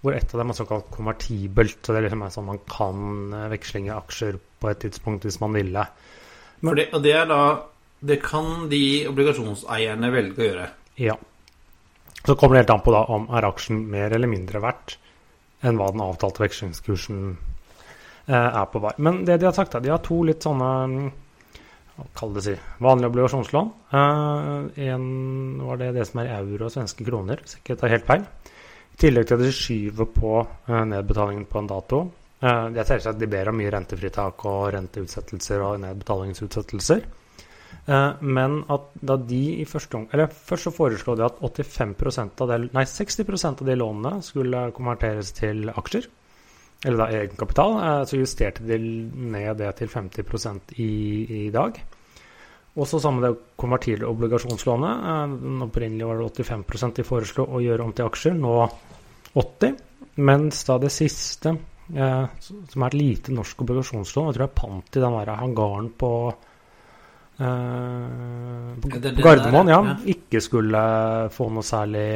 [0.00, 1.80] hvor ett av dem er såkalt konvertibelt.
[1.82, 5.84] Så det er liksom sånn man kan vekslinge aksjer på et tidspunkt hvis man ville.
[6.60, 7.42] Men, det, og det er da
[8.00, 10.66] Det kan de obligasjonseierne velge å gjøre?
[11.02, 11.16] Ja.
[12.22, 14.94] Så kommer det helt an på da om er aksjen mer eller mindre verdt
[15.62, 18.94] enn hva den avtalte vekslingskursen eh, er på vei.
[18.98, 21.10] Men det de har sagt, er de har to litt sånne
[22.14, 23.70] Kall det si vanlige obligasjonslån.
[23.90, 25.06] Eh, en
[25.66, 28.22] var det det som er euro og svenske kroner, hvis ikke tar helt feil.
[28.94, 32.00] I tillegg til at de skyver på eh, nedbetalingen på en dato.
[32.38, 37.02] Eh, jeg ser at de ber om mye rentefritak og renteutsettelser og nedbetalingsutsettelser.
[37.88, 42.42] Eh, men at da de i første omgang Eller først så foreslo de at 85%
[42.44, 46.08] av det, nei, 60% av de lånene skulle konverteres til aksjer.
[46.84, 47.78] Eller da egenkapital.
[47.84, 50.90] Eh, så justerte de ned det til 50 i,
[51.46, 51.80] i dag.
[52.78, 55.08] Og så sammen med det konvertible obligasjonslånet.
[55.14, 58.54] Eh, opprinnelig var det 85% de foreslo å gjøre om til aksjer, nå
[59.38, 59.84] 80
[60.18, 61.52] Mens da det siste,
[61.86, 65.92] som er et lite norsk obligasjonslån, jeg tror det er pant i den der hangaren
[65.94, 66.10] på
[67.38, 70.80] Uh, på, på Gardermoen, ja, ja, Ikke skulle
[71.30, 72.08] få noe særlig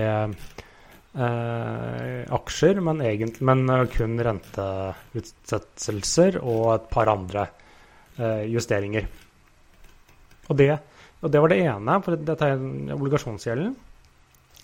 [1.15, 7.47] eh, aksjer, men, egentlig, men kun renteutsettelser og et par andre
[8.17, 9.09] eh, justeringer.
[10.49, 10.71] Og det,
[11.23, 12.59] og det, var det ene, for dette er
[12.97, 13.75] obligasjonsgjelden.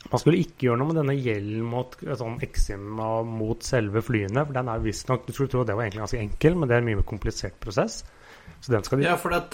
[0.08, 4.46] Man skulle ikke gjøre noe med denne gjelden mot sånn Exim og mot selve flyene.
[4.46, 6.84] for den er visstnok Du skulle tro det var egentlig ganske enkel, men det er
[6.84, 7.94] en mye mer komplisert prosess.
[8.62, 9.50] Så den skal de Ja, for at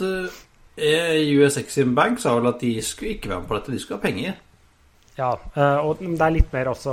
[0.76, 4.00] US Exim Bank sa vel at de skulle ikke være med på dette, de skulle
[4.00, 4.34] ha penger.
[5.14, 6.92] Ja, eh, og det er litt mer også,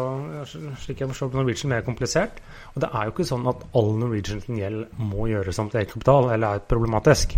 [0.84, 2.38] slik jeg forstår Norwegian, mer komplisert.
[2.76, 6.30] Og det er jo ikke sånn at all Norwegian gjeld må gjøres om til egenkapital,
[6.36, 7.34] eller er problematisk.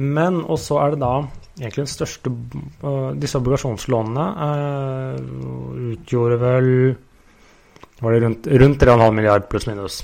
[0.00, 1.12] Men også er det da
[1.56, 2.32] egentlig den største
[2.84, 4.24] uh, Disse obligasjonslånene
[5.94, 6.66] utgjorde vel
[8.04, 10.02] var det rundt, rundt 3,5 milliard pluss minus.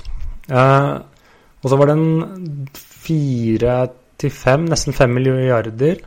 [0.49, 3.75] Og så var det en fire
[4.23, 6.01] 85, nesten 5 milliarder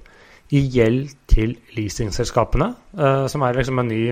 [0.54, 4.04] i gjeld til leasingselskapene, uh, som er liksom en ny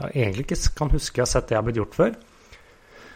[0.00, 2.12] Jeg egentlig ikke kan huske jeg har sett det har blitt gjort før.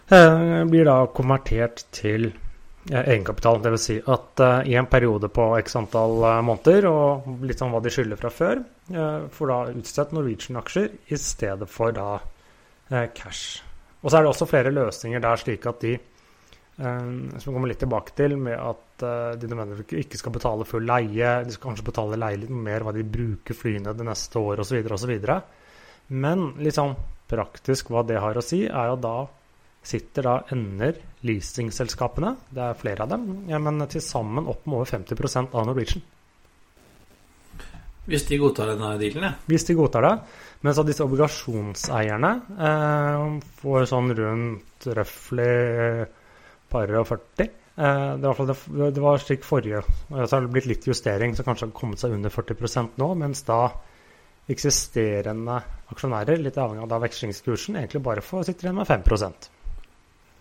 [0.05, 3.62] Uh, blir da konvertert til uh, egenkapital.
[3.64, 3.87] Dvs.
[3.87, 7.92] Si at uh, i en periode på x antall måneder, og litt sånn hva de
[7.94, 8.61] skylder fra før,
[9.33, 12.18] får da utstedt Norwegian-aksjer i stedet for da
[13.16, 13.62] cash.
[14.03, 15.94] Og så er det også flere løsninger der slik at de
[16.76, 20.87] som vi kommer litt tilbake til, med at uh, de nødvendigvis ikke skal betale full
[20.88, 21.37] leie.
[21.46, 24.80] De skal kanskje betale leie litt mer hva de bruker flyene det neste året osv.
[24.96, 25.14] osv.
[26.14, 26.96] Men litt sånn
[27.30, 29.16] praktisk hva det har å si, er jo da
[29.84, 34.80] sitter da ender leasingselskapene, det er flere av dem, ja, men til sammen opp med
[34.80, 36.04] over 50% av Norwegian.
[38.08, 39.32] Hvis de godtar denne dealen, ja.
[39.48, 40.14] Hvis de godtar det.
[40.64, 42.30] Mens av disse obligasjonseierne
[42.68, 43.22] eh,
[43.60, 45.48] får sånn rundt røftlig
[46.74, 47.48] par og 40.
[47.76, 49.82] Eh, det, var, det, var slik forrige.
[50.10, 53.10] Så har det blitt litt justering, så kanskje har kommet seg under 40 nå.
[53.18, 53.66] Mens da
[54.50, 55.58] eksisterende
[55.88, 59.46] aksjonærer, litt avhengig av da vekslingskursen, egentlig bare får sitter igjen med 5%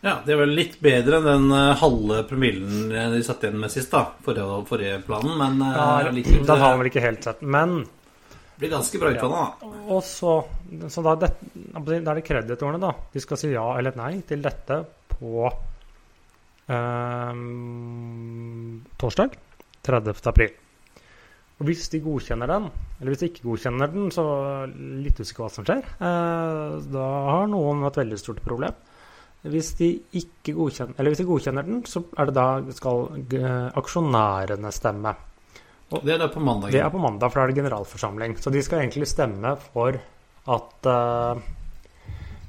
[0.03, 3.71] Ja, det er vel litt bedre enn den uh, halve promillen de satt igjen med
[3.71, 4.03] sist, da.
[4.25, 8.75] Forrige, forrige planen, men ja, litt, Den har vel ikke helt sett, men det blir
[8.75, 9.71] ganske bra utfall, da.
[9.95, 10.33] Og så,
[10.91, 12.91] så da, det, da er det kreditorene, da.
[13.15, 14.83] De skal si ja eller nei til dette
[15.15, 15.47] på
[19.03, 19.35] torsdag
[19.83, 20.27] 30.
[20.31, 20.53] april.
[21.59, 24.23] Og Hvis de godkjenner den, eller hvis de ikke godkjenner den, så
[24.73, 25.83] litt usikker hva som skjer.
[25.99, 28.73] Uh, da har noen et veldig stort problem.
[29.43, 33.09] Hvis de ikke godkjenner, eller hvis de godkjenner den, så er det da skal
[33.79, 35.13] aksjonærene stemme.
[35.93, 36.71] Og det er da på mandag?
[36.73, 38.37] Det er på mandag, for da er det generalforsamling.
[38.39, 39.99] Så de skal egentlig stemme for
[40.55, 41.43] at uh,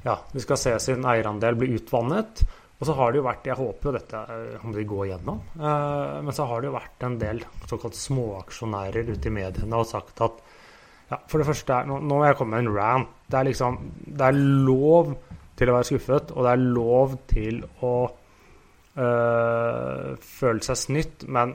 [0.05, 2.45] ja, de skal se sin eierandel bli utvannet.
[2.75, 4.21] Og så har det jo vært Jeg håper jo dette
[4.63, 5.39] om de går gjennom.
[5.55, 9.87] Uh, men så har det jo vært en del såkalt småaksjonærer ute i mediene og
[9.89, 10.43] sagt at
[11.11, 13.15] ja, For det første Nå, nå må jeg komme med en rant.
[13.29, 15.15] Det er liksom Det er lov
[15.55, 17.93] til å være skuffet, og det er lov til å
[18.99, 21.53] uh, føle seg snytt, men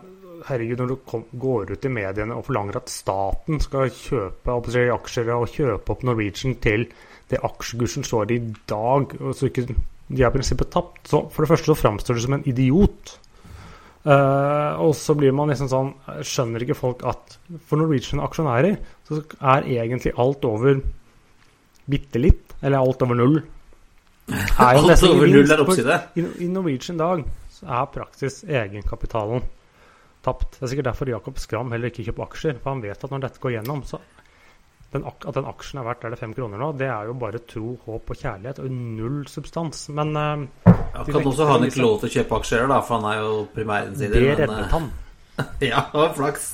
[0.49, 5.33] herregud, når du kom, går ut i mediene og forlanger at staten skal kjøpe aksjer
[5.35, 6.87] og kjøpe opp Norwegian til
[7.31, 9.69] det aksjekursen står i dag, og så ikke
[10.11, 11.03] de er i prinsippet tapt.
[11.09, 13.17] Så for det første så framstår du som en idiot.
[14.01, 15.91] Uh, og så blir man liksom sånn
[16.25, 17.35] Skjønner ikke folk at
[17.69, 19.19] for Norwegian-aksjonærer så
[19.53, 20.79] er egentlig alt over
[21.85, 23.37] bitte litt, eller alt over null
[24.71, 25.99] Alt over null er oppside?
[26.17, 29.45] I, I Norwegian dag så er praktisk egenkapitalen
[30.25, 30.57] tapt.
[30.57, 32.59] Det er sikkert derfor Jakob Skram heller ikke kjøper aksjer.
[32.63, 34.01] For han vet at når dette går gjennom, så
[34.91, 37.41] den, at den aksjen er verdt er det fem kroner nå, det er jo bare
[37.47, 39.85] tro, håp og kjærlighet og null substans.
[39.95, 42.99] Men uh, ja, Kan også ha han ikke lov til å kjøpe aksjer, da, for
[42.99, 44.17] han er jo primærinsider.
[44.17, 44.91] Det reddet men, han.
[45.71, 45.85] ja,
[46.17, 46.49] flaks.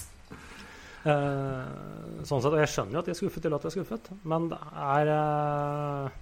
[1.07, 3.77] Uh, sånn sett, og Jeg skjønner jo at de er skuffet til at de er
[3.79, 6.15] skuffet, men det er uh,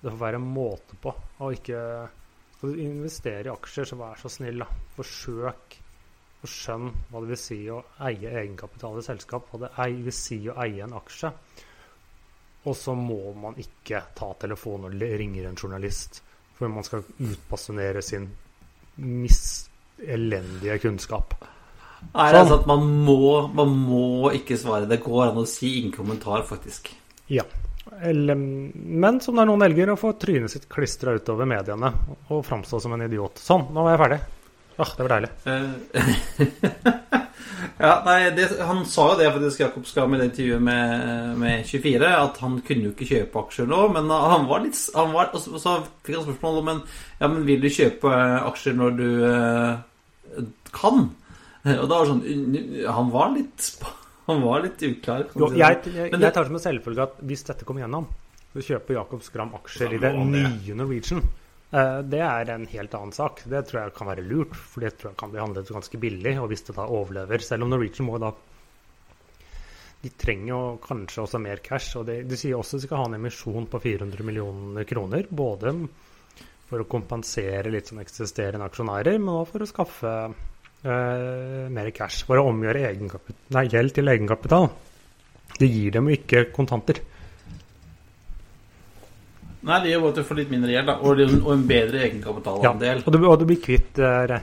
[0.00, 1.82] Det får være en måte på å ikke
[2.56, 4.70] Skal du investere i aksjer, så vær så snill, da.
[4.96, 5.78] Forsøk
[6.44, 10.42] og skjønn hva det vil si å eie egenkapital i selskap, hva det vil si
[10.50, 11.32] å eie en aksje.
[12.64, 16.22] Og så må man ikke ta telefonen og ringe en journalist
[16.54, 18.28] for man skal utpassionere sin
[19.98, 21.34] elendige kunnskap.
[22.12, 24.88] Nei, det er sant, man må, man må ikke svare.
[24.88, 26.92] Det går an å si ingen kommentar, faktisk.
[27.32, 27.46] Ja.
[28.04, 31.90] Eller, men som det er noen velger å få trynet sitt klistra utover mediene
[32.32, 33.40] og framstå som en idiot.
[33.40, 34.20] Sånn, nå var jeg ferdig.
[34.76, 35.30] Ah, det var deilig.
[35.44, 35.68] Eh,
[37.84, 41.66] ja, nei, det, Han sa jo det faktisk, Jakob Skam i det intervjuet med, med
[41.68, 43.80] 24, at han kunne jo ikke kjøpe aksjer nå.
[43.94, 46.80] Men han var litt han var, og så, fikk han spørsmål om men,
[47.20, 48.14] ja, men vil du kjøpe
[48.50, 51.06] aksjer når du eh, kan.
[51.64, 53.68] Og da var det sånn Han var litt
[54.26, 55.22] Han var litt uklar.
[55.36, 58.06] Jo, jeg, jeg, jeg, tar det som en selvfølge at hvis dette kommer gjennom,
[58.54, 61.20] så kjøper Jakob Skram aksjer i det nye Norwegian.
[61.74, 63.42] Eh, det er en helt annen sak.
[63.50, 66.34] Det tror jeg kan være lurt, for det tror jeg kan bli handlet ganske billig.
[66.42, 68.34] Og hvis det da overlever, selv om Norwegian må da
[70.04, 71.96] De trenger jo kanskje også mer cash.
[71.96, 75.24] Og de, de sier også de skal ha en emisjon på 400 millioner kroner.
[75.30, 75.72] Både
[76.68, 80.12] for å kompensere litt som eksisterende aksjonærer, men også for å skaffe
[80.84, 82.26] uh, mer cash.
[82.28, 82.92] For å omgjøre
[83.56, 84.68] nei, gjeld til egenkapital.
[85.56, 87.00] Det gir dem jo ikke kontanter.
[89.64, 90.98] Nei, det gjør bare at du får litt mindre gjeld, da.
[91.00, 93.00] Og, og, en bedre egenkapitalandel.
[93.00, 94.36] Ja, og du, og du blir kvitt uh,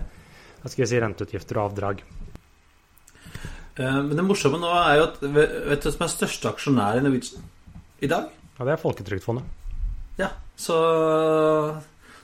[0.65, 2.01] si, renteutgifter og avdrag.
[3.77, 6.97] Uh, men det morsomme nå er jo at Vet du hvem som er største aksjonær
[6.97, 7.45] i Norwegian
[8.01, 8.33] i dag?
[8.57, 9.57] Ja, Det er Folketrygdfondet.
[10.19, 10.77] Ja, så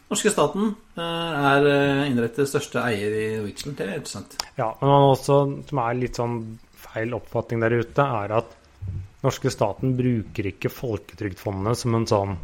[0.07, 1.67] norske staten eh, er
[2.05, 3.77] innrettet største eier i Norwegian.
[3.77, 4.35] Det er interessant.
[4.59, 6.37] Ja, men også som er litt sånn
[6.77, 8.53] feil oppfatning der ute, er at
[9.25, 12.37] norske staten bruker ikke Folketrygdfondet som en sånn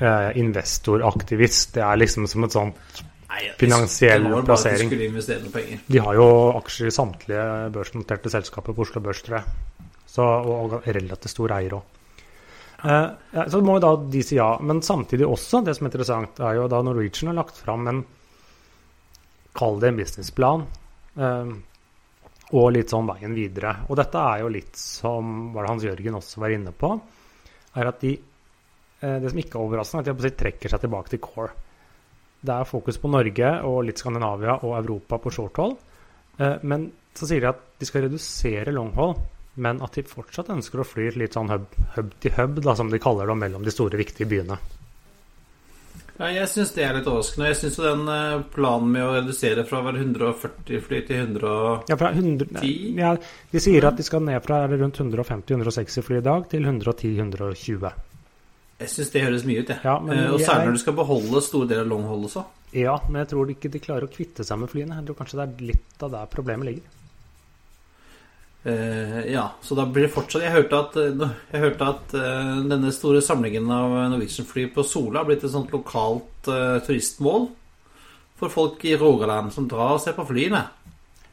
[0.00, 1.74] investoraktivist.
[1.76, 3.02] Det er liksom som et sånt
[3.60, 4.90] finansiell plassering.
[5.86, 6.28] De har jo
[6.58, 9.88] aksjer i samtlige børsnoterte selskaper på Oslo Børs, tror jeg.
[10.12, 12.00] Så, og relativt stor eier òg.
[12.82, 14.50] Eh, ja, så må jo da de si ja.
[14.60, 18.02] Men samtidig også, det som er interessant, er jo da Norwegian har lagt fram en
[19.52, 20.62] Kall det en businessplan.
[21.20, 21.52] Eh,
[22.52, 23.74] og litt sånn veien videre.
[23.88, 26.92] Og dette er jo litt som det Hans Jørgen også var inne på,
[27.80, 28.16] er at de
[29.02, 31.50] Det som ikke er overraskende, er at de trekker seg tilbake til core.
[32.42, 35.74] Det er fokus på Norge og litt Skandinavia og Europa på short hold.
[36.62, 39.18] men så sier de at de skal redusere longhold,
[39.62, 42.92] men at de fortsatt ønsker å fly litt sånn hub, hub til hub, da, som
[42.92, 44.56] de kaller det, mellom de store, viktige byene.
[46.18, 47.48] Ja, jeg syns det er litt overraskende.
[47.50, 51.90] Jeg syns den eh, planen med å redusere fra å være 140 fly til 110
[51.90, 52.62] Ja, fra 100,
[53.00, 53.12] ja,
[53.50, 58.11] De sier at de skal ned fra rundt 150-160 fly i dag til 110-120.
[58.82, 59.80] Jeg syns det høres mye ut, jeg.
[59.86, 62.42] Ja, eh, og særlig når du skal beholde store deler av longhold også.
[62.76, 64.98] Ja, men jeg tror ikke de klarer å kvitte seg med flyene.
[64.98, 66.98] Jeg tror kanskje det er litt av der problemet ligger.
[68.62, 72.60] Uh, ja, så da blir det fortsatt Jeg hørte at, eh, jeg hørte at uh,
[72.70, 77.48] denne store samlingen av Norwegian-fly på Sola har blitt et sånt lokalt uh, turistmål
[78.38, 80.62] for folk i Rogaland som drar og ser på flyene.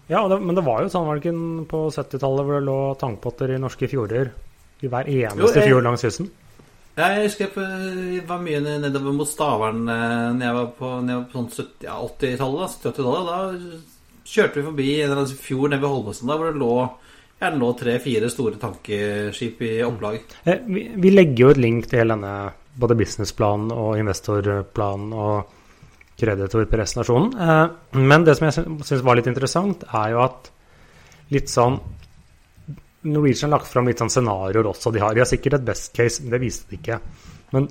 [0.10, 2.80] Ja, det, men det var jo sånn var det ikke på 70-tallet hvor det lå
[2.98, 4.34] tankpotter i norske fjorder
[4.82, 6.32] i hver eneste jo, fjord langs kysten?
[7.00, 10.90] Jeg husker jeg var mye nedover mot Stavern når jeg var på,
[11.32, 12.76] på sånn 80-tallet.
[12.84, 16.74] 70-80-tallet, da kjørte vi forbi en eller annen fjord nede ved Holmøysen hvor det lå
[17.40, 20.20] lå tre-fire store tankeskip i opplag.
[20.44, 25.56] Eh, vi, vi, legger jo et link til hele denne både businessplanen og investorplanen og
[26.20, 27.32] kreditorpresentasjonen.
[27.40, 28.58] Eh, men det som jeg
[28.90, 30.52] syns var litt interessant, er jo at
[31.32, 31.80] litt sånn
[33.08, 34.92] Norwegian lagt fram litt sånn scenarioer også.
[34.92, 37.00] De har, de har sikkert et best case, men det viste de ikke.
[37.56, 37.70] Men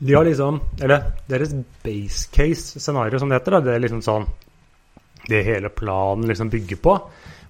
[0.00, 1.52] de har liksom Eller deres
[1.84, 4.24] base case-scenario, som det heter, da, det er liksom sånn
[5.28, 6.96] Det hele planen liksom bygger på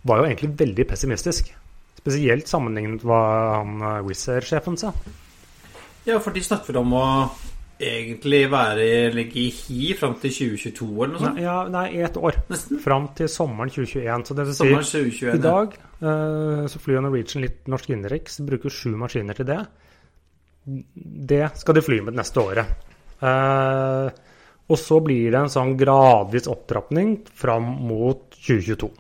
[0.03, 1.51] var jo egentlig veldig pessimistisk.
[2.01, 3.25] Spesielt sammenlignet med hva
[3.59, 4.95] han eh, Wizz Air-sjefen sa.
[6.07, 7.03] Ja, for de snakket om å
[7.81, 11.41] egentlig være ligge i hi fram til 2022 eller noe sånt?
[11.43, 12.39] Ja, nei, ett år.
[12.53, 12.81] Nesten.
[12.85, 14.27] Fram til sommeren 2021.
[14.29, 16.15] Så det vil si, 2021, i dag ja.
[16.71, 19.61] så flyr Norwegian litt norsk innenriks, bruker sju maskiner til det.
[21.31, 22.75] Det skal de fly med det neste året.
[23.21, 24.09] Uh,
[24.71, 28.91] og så blir det en sånn gradvis opptrapping fram mot 2022.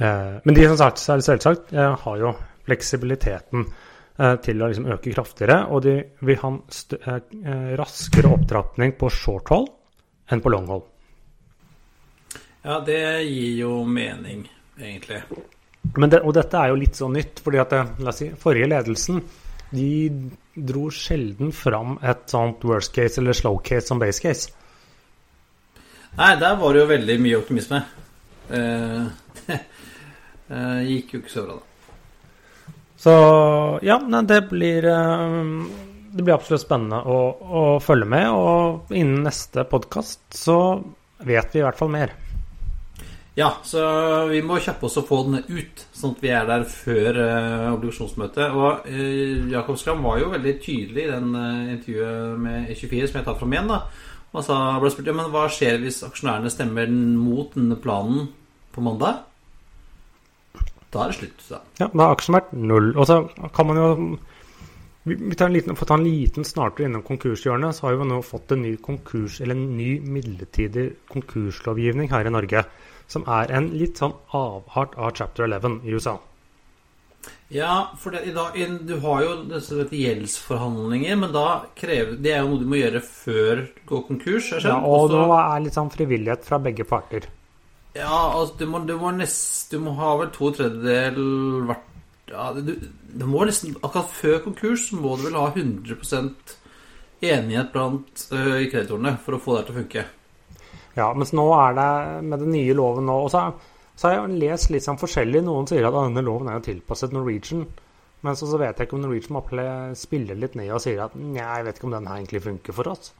[0.00, 2.32] Eh, men de som sagt, selvsagt eh, har jo
[2.68, 3.88] fleksibiliteten eh,
[4.44, 5.94] til å liksom øke kraftigere, og de
[6.28, 9.70] vil ha en raskere opptrapping på short hold
[10.30, 10.84] enn på long hold.
[12.60, 14.44] Ja, det gir jo mening,
[14.76, 15.22] egentlig.
[15.80, 19.22] Det, og dette er jo litt sånn nytt, fordi at la oss si, forrige ledelsen
[19.70, 20.10] de
[20.54, 24.50] dro sjelden fram et sånt worst case eller slow case som base case.
[26.18, 27.82] Nei, der var det jo veldig mye optimisme.
[28.50, 29.02] Eh,
[30.50, 31.69] Uh, gikk jo ikke så bra, da.
[33.00, 33.12] Så
[33.82, 33.96] ja,
[34.28, 35.66] det blir uh,
[36.12, 38.26] Det blir absolutt spennende å, å, følge med.
[38.34, 40.58] Og innen neste podkast så
[41.24, 42.12] vet vi i hvert fall mer.
[43.38, 43.80] Ja, så
[44.28, 47.70] vi må kjappe oss og få den ut, sånn at vi er der før uh,
[47.76, 48.52] obligasjonsmøtet.
[48.52, 53.20] Og uh, Jakob Skram var jo veldig tydelig i den uh, intervjuet med E24 som
[53.20, 53.70] jeg tar fram igjen.
[53.70, 58.28] da sa, ble spurt ja, men hva skjer hvis aksjonærene stemmer mot denne planen
[58.74, 59.24] på mandag?
[60.90, 61.46] Da er det slutt.
[61.48, 61.62] Da.
[61.78, 62.92] Ja, da er aksjen verdt null.
[62.96, 63.22] Og så
[63.54, 63.90] kan man jo
[65.08, 68.08] vi tar en liten, For å ta en liten snartur innom konkurshjørnet, så har vi
[68.10, 72.66] nå fått en ny konkurs, eller en ny midlertidig konkurslovgivning her i Norge
[73.10, 76.18] som er en litt sånn avart av chapter 11 i USA.
[77.52, 78.54] Ja, for det, dag,
[78.86, 83.02] du har jo disse gjeldsforhandlinger, men da krever Det er jo noe du må gjøre
[83.04, 84.52] før du går konkurs.
[84.62, 87.26] Ja, og Også, nå er litt sånn frivillighet fra begge parter.
[87.96, 91.24] Ja, altså du må, du må, nest, du må ha vel to tredjedel
[91.66, 91.86] hvert
[92.30, 92.76] ja, du,
[93.10, 96.54] du, må nesten Akkurat før konkurs må du vel ha 100%
[97.26, 100.04] enighet blant uh, kreditorene for å få det til å funke.
[100.96, 101.90] Ja, mens nå er det
[102.26, 103.42] med den nye loven nå Og så,
[103.98, 105.42] så har jeg lest litt sånn forskjellig.
[105.46, 107.66] Noen sier at denne loven er jo tilpasset Norwegian.
[108.24, 111.42] Men så, så vet jeg ikke om Norwegian spiller litt ned og sier at nei,
[111.42, 113.12] jeg vet ikke om den her egentlig funker for oss.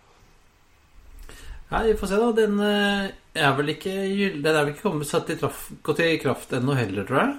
[1.70, 2.30] Nei, vi får se, da.
[2.34, 3.92] Den eh, er vel ikke
[4.42, 7.36] Den er vel ikke kommet satt i traf, gått i kraft ennå heller, tror jeg?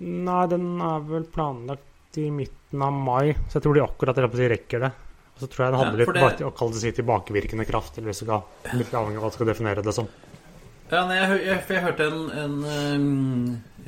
[0.00, 4.84] Nei, den er vel planlagt i midten av mai, så jeg tror de akkurat rekker
[4.84, 4.90] det.
[5.34, 7.96] Og Så tror jeg det handler litt om å kalle det si tilbakevirkende kraft.
[7.96, 8.44] Eller hvis du skal,
[8.76, 10.08] litt avhengig av hva du skal definere det som.
[10.90, 13.04] Ja, nei, jeg, jeg, jeg, hørte en, en, en,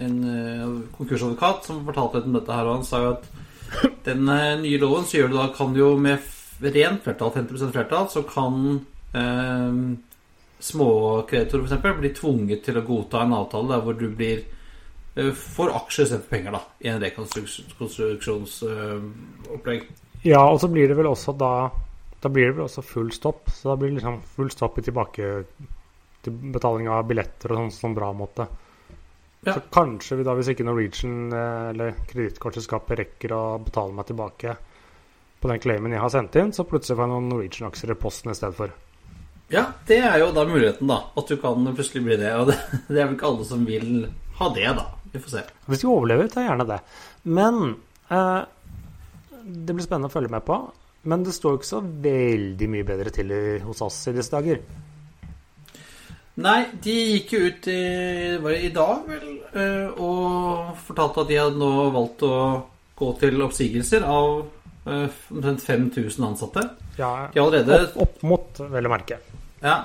[0.06, 3.26] en eh, konkursadvokat som fortalte om dette her, og han sa jo at
[4.06, 6.22] den eh, nye loven så gjør du da kan jo med
[6.62, 8.84] rent flertall, 50% flertall, så kan
[9.18, 9.72] eh,
[10.62, 11.98] småkreditorer f.eks.
[11.98, 14.38] blir tvunget til å godta en avtale der hvor du blir
[15.16, 19.80] eh, får aksjer istedenfor penger, da, i en rekonstruksjonsopplegg.
[19.82, 19.86] Uh,
[20.22, 21.70] ja, og så blir det vel også da
[22.22, 23.50] Da blir det vel også full stopp.
[23.50, 25.22] Så da blir det liksom full stopp i tilbake
[26.22, 28.46] til betaling av billetter og sånn sånn bra måte.
[29.42, 29.56] Ja.
[29.56, 34.50] Så kanskje vi da, hvis ikke Norwegian eh, eller kredittkortselskapet rekker å betale meg tilbake
[35.42, 38.30] på den claimen jeg har sendt inn, så plutselig får jeg noen Norwegian-aksjer i posten
[38.30, 38.70] i stedet for.
[39.52, 41.02] Ja, det er jo da muligheten, da.
[41.18, 42.32] At du kan plutselig bli det.
[42.40, 44.06] Og det, det er vel ikke alle som vil
[44.38, 44.86] ha det, da.
[45.12, 45.42] Vi får se.
[45.68, 46.78] Hvis de overlever, tar gjerne det.
[47.28, 47.58] Men
[48.08, 48.38] eh,
[49.42, 50.62] det blir spennende å følge med på.
[51.02, 53.34] Men det står jo ikke så veldig mye bedre til
[53.66, 54.62] hos oss i disse dager.
[56.42, 57.80] Nei, de gikk jo ut i,
[58.40, 62.36] var det i dag, vel, eh, og fortalte at de hadde nå valgt å
[62.96, 64.38] gå til oppsigelser av
[64.86, 66.64] eh, omtrent 5000 ansatte.
[66.96, 69.20] Ja, allerede, opp, opp, mot, vel å merke.
[69.62, 69.76] Ja.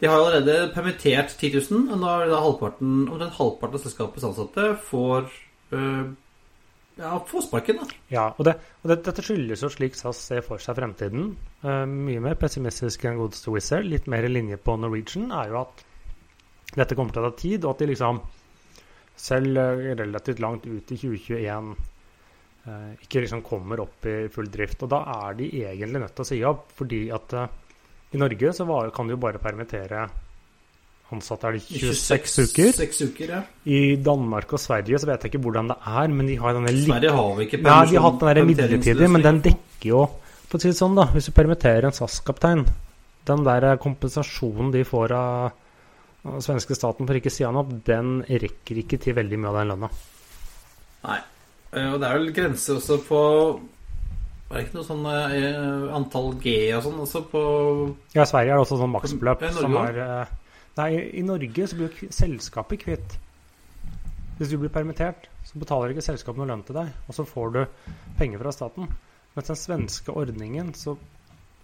[0.00, 4.26] De har allerede permittert 10 000, og nå er det halvparten, omtrent halvparten av selskapets
[4.28, 5.30] ansatte får
[5.72, 6.10] øh,
[6.98, 7.86] ja, få sparken, da.
[8.12, 11.32] Ja, og, det, og det, dette skyldes jo slik SAS ser for seg fremtiden.
[11.64, 13.88] Uh, mye mer pessimistisk enn godeste Wizz Air.
[13.88, 15.82] Litt mer i linje på Norwegian er jo at
[16.74, 18.20] dette kommer til å ta tid, og at de liksom
[19.18, 21.90] selv uh, relativt langt ut i 2021 uh,
[22.64, 24.86] eh, ikke liksom kommer opp i full drift.
[24.86, 27.38] Og da er de egentlig nødt til å si opp, fordi at
[28.12, 30.04] i Norge så var, kan du jo bare permittere
[31.14, 32.70] ansatte er det 26, 26 uker.
[32.78, 33.40] 6 uker ja.
[33.68, 36.72] I Danmark og Sverige så vet jeg ikke hvordan det er, men de har denne
[36.74, 40.06] Sverige har vi ikke Ja, de har hatt den der midlertidig, men den dekker jo
[40.48, 42.64] For å si det sånn, da, hvis du permitterer en SAS-kaptein
[43.28, 45.60] Den der kompensasjonen de får av,
[46.24, 49.52] av svenske staten for ikke å si han opp, den rekker ikke til veldig mye
[49.52, 49.88] av den lønna.
[51.04, 51.20] Nei.
[51.74, 53.20] Eh, og det er vel grenser også på
[54.50, 57.42] er det ikke noe sånn eh, antall G og sånn også på
[58.14, 60.34] Ja, i Sverige er det også sånn maksbeløp som er eh,
[60.78, 63.12] Nei, i Norge så blir jo selskapet kvitt.
[64.40, 67.52] Hvis du blir permittert, så betaler ikke selskapet noe lønn til deg, og så får
[67.54, 67.60] du
[68.18, 68.88] penger fra staten.
[69.36, 70.96] Mens den svenske ordningen, så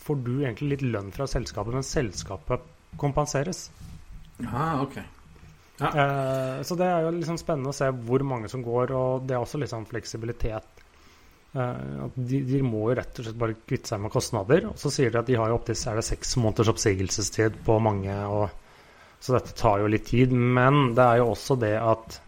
[0.04, 2.70] får du egentlig litt lønn fra selskapet, men selskapet
[3.02, 3.64] kompenseres.
[4.46, 5.00] Ah, ok.
[5.80, 5.90] Ja.
[5.90, 9.34] Eh, så det er jo liksom spennende å se hvor mange som går, og det
[9.34, 10.79] er også litt sånn fleksibilitet.
[11.52, 14.68] Eh, de, de, må jo rett og slett bare kvitte seg med kostnader.
[14.70, 18.16] Og så sier de at de har jo opptil seks måneders oppsigelsestid på mange.
[18.26, 18.48] og
[19.20, 20.32] så dette tar jo litt tid.
[20.32, 22.20] Men det er jo også det at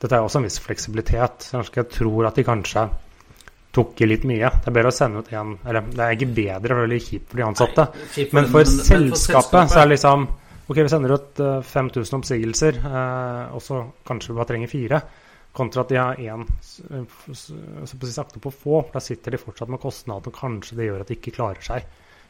[0.00, 1.50] dette er jo også en viss fleksibilitet.
[1.54, 2.88] Jeg tror at de kanskje
[3.76, 4.48] tok i litt mye.
[4.48, 7.30] Det er bedre å sende ut én Eller det er ikke bedre, det er kjipt
[7.30, 7.86] for de ansatte.
[7.92, 10.26] Nei, men, for, men, selskapet, for selskapet så er det liksom
[10.66, 14.98] Ok, vi sender ut 5000 eh, oppsigelser, uh, og så kanskje vi bare trenger fire.
[15.56, 18.82] Kontra at de har én uh, sakte på få.
[18.92, 21.86] Da sitter de fortsatt med kostnader, og kanskje det gjør at de ikke klarer seg.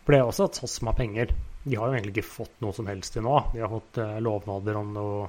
[0.07, 1.33] For det er også at SAS som har penger.
[1.65, 3.41] De har jo egentlig ikke fått noe som helst til nå.
[3.51, 5.25] De har fått eh, lovnader om noe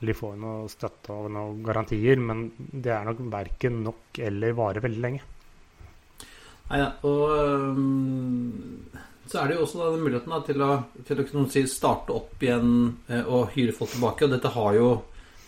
[0.00, 4.56] Eller de får noe støtte og noen garantier, men det er nok verken nok eller
[4.56, 5.20] varer veldig lenge.
[6.70, 7.34] Nei ja, og
[7.76, 8.88] um,
[9.30, 10.70] så er det jo også denne muligheten da, til, å,
[11.06, 12.72] til å si, starte opp igjen
[13.10, 14.26] eh, og hyre folk tilbake.
[14.26, 14.88] Og dette har jo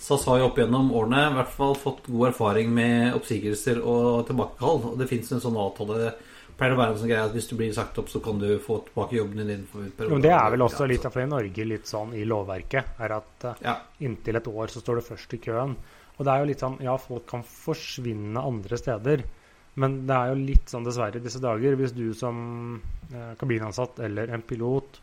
[0.03, 4.24] SAS har jo opp gjennom årene i hvert fall fått god erfaring med oppsigelser og
[4.26, 4.80] tilbakekall.
[4.90, 6.11] Og det fins en sånn avtale
[6.59, 8.48] pleier å være en sånn greie at hvis du blir sagt opp, så kan du
[8.62, 9.62] få tilbake jobben din.
[10.00, 13.14] Men det er vel også litt av det i Norge litt sånn i lovverket, er
[13.18, 13.76] at uh, ja.
[14.03, 15.76] inntil et år så står du først i køen.
[16.16, 19.24] Og det er jo litt sånn Ja, folk kan forsvinne andre steder.
[19.80, 22.36] Men det er jo litt sånn dessverre i disse dager, hvis du som
[23.14, 25.01] uh, kabinansatt eller en pilot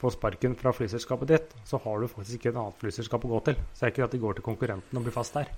[0.00, 3.40] får sparken fra flyselskapet ditt, så har du faktisk ikke et annet flyselskap å gå
[3.48, 3.58] til.
[3.72, 5.50] Så det er ikke at de går til konkurrenten og blir fast der.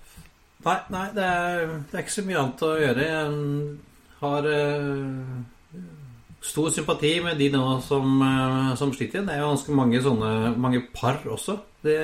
[0.64, 3.07] Nei, nei det, er, det, er, ikke så mye annet å gjøre.
[3.11, 5.80] Jeg har uh,
[6.51, 9.26] stor sympati med de nå som, uh, som, sliter.
[9.26, 11.59] Det er jo ganske mange sånne mange par også.
[11.84, 11.99] Det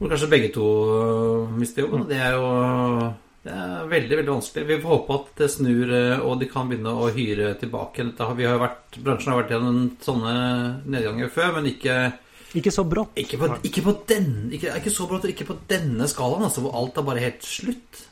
[0.00, 2.06] hvor kanskje begge to uh, mister jobben.
[2.08, 2.46] Det er jo
[3.40, 4.66] det er veldig veldig vanskelig.
[4.68, 8.04] Vi får håpe at det snur, eh, og de kan begynne å hyre tilbake.
[8.36, 10.34] Vi har vært, bransjen har vært gjennom sånne
[10.84, 11.96] nedganger før, men ikke
[12.58, 13.14] Ikke så brått.
[13.16, 16.76] Ikke på, ikke på den, ikke, ikke så brått, ikke på denne skalaen, altså, hvor
[16.76, 18.04] alt er bare helt slutt.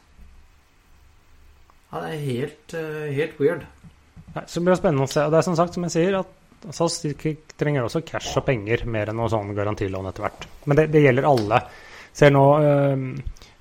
[1.91, 3.67] Ja, det er helt, eh, helt weird.
[4.35, 5.29] Nei, så blir det spennende å se.
[5.29, 7.03] Det er som sagt, som jeg sier, at SAS
[7.59, 10.49] trenger også cash og penger mer enn noe sånn garantilån etter hvert.
[10.65, 11.61] Men det, det gjelder alle.
[12.17, 13.05] Ser nå øh,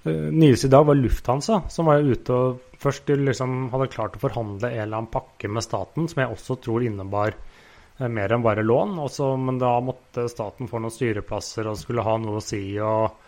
[0.07, 4.71] nyeste i dag var Lufthansa, som var ute og først liksom hadde klart å forhandle
[4.71, 8.65] en eller annen pakke med staten, som jeg også tror innebar uh, mer enn bare
[8.65, 8.97] lån.
[9.05, 13.23] Også, men da måtte staten få noen styreplasser og skulle ha noe å si og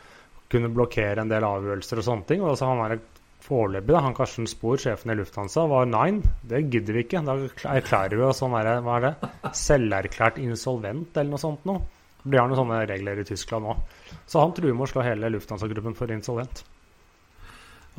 [0.50, 2.44] kunne blokkere en del avgjørelser og sånne ting.
[2.46, 3.00] Og så han er
[3.46, 6.10] foreløpig, han Karsten Spohr, sjefen i Lufthansa, var nei,
[6.50, 7.22] det gidder vi ikke.
[7.26, 7.38] Da
[7.76, 9.14] erklærer vi oss sånn hva er det,
[9.58, 11.86] selverklært insolvent eller noe sånt noe.
[12.30, 13.82] De har noen sånne regler i Tyskland òg.
[14.30, 16.64] Så han truer med å slå hele Lufthansa-gruppen for insolvent.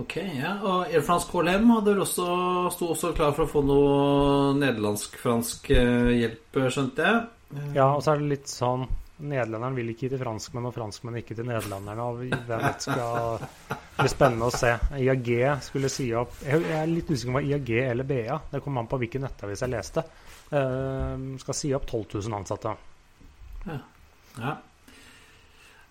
[0.00, 0.54] Ok, ja.
[0.62, 2.26] Og Air France KLM hadde også,
[2.72, 7.22] sto også klar for å få noe nederlandsk-fransk eh, hjelp, skjønte jeg?
[7.74, 8.86] Ja, og så er det litt sånn
[9.20, 12.06] Nederlenderen vil ikke gi til franskmenn, og franskmenn ikke til nederlenderne.
[12.06, 13.42] og Hvem vet skal
[13.98, 14.70] bli spennende å se.
[14.96, 15.28] IAG
[15.66, 18.88] skulle si opp Jeg er litt usikker på var IAG eller BA, det kom an
[18.88, 20.06] på hvilken nettavis jeg leste,
[20.54, 22.72] uh, skal si opp 12 000 ansatte.
[23.66, 23.76] Ja.
[24.38, 24.56] Ja.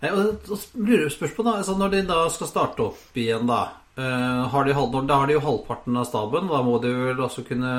[0.07, 3.59] Og lurer spørs på da, altså Når de da skal starte opp igjen, da
[3.99, 4.75] uh, har de,
[5.09, 6.47] Da har de jo halvparten av staben.
[6.47, 7.73] Da må de vel også kunne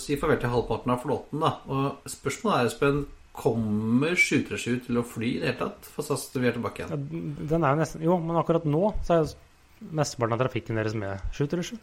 [0.00, 1.44] si farvel til halvparten av flåten.
[1.44, 5.88] da Og Spørsmålet er, Espen, kommer 737 til å fly i det hele tatt?
[5.94, 6.92] For SAS vi er tilbake igjen.
[6.92, 9.32] Ja, den er jo nesten Jo, men akkurat nå så er
[9.92, 11.78] mesteparten av trafikken deres med 737.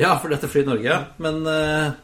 [0.00, 0.96] Ja, for dette flyr Norge.
[1.22, 1.94] Men uh,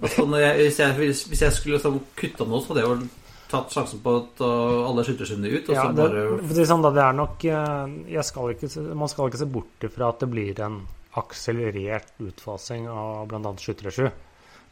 [0.00, 3.10] altså, jeg, hvis, jeg, hvis, jeg, skulle liksom, kutta noe, så hadde jeg jo
[3.50, 5.70] tatt sjansen på at alle skytter sine ut?
[5.72, 9.50] ja, det, er sånn, da, det er nok uh, skal ikke, Man skal ikke se
[9.50, 10.80] bort fra at det blir en
[11.18, 13.52] akselerert utfasing av bl.a.
[13.58, 14.10] skytterresju.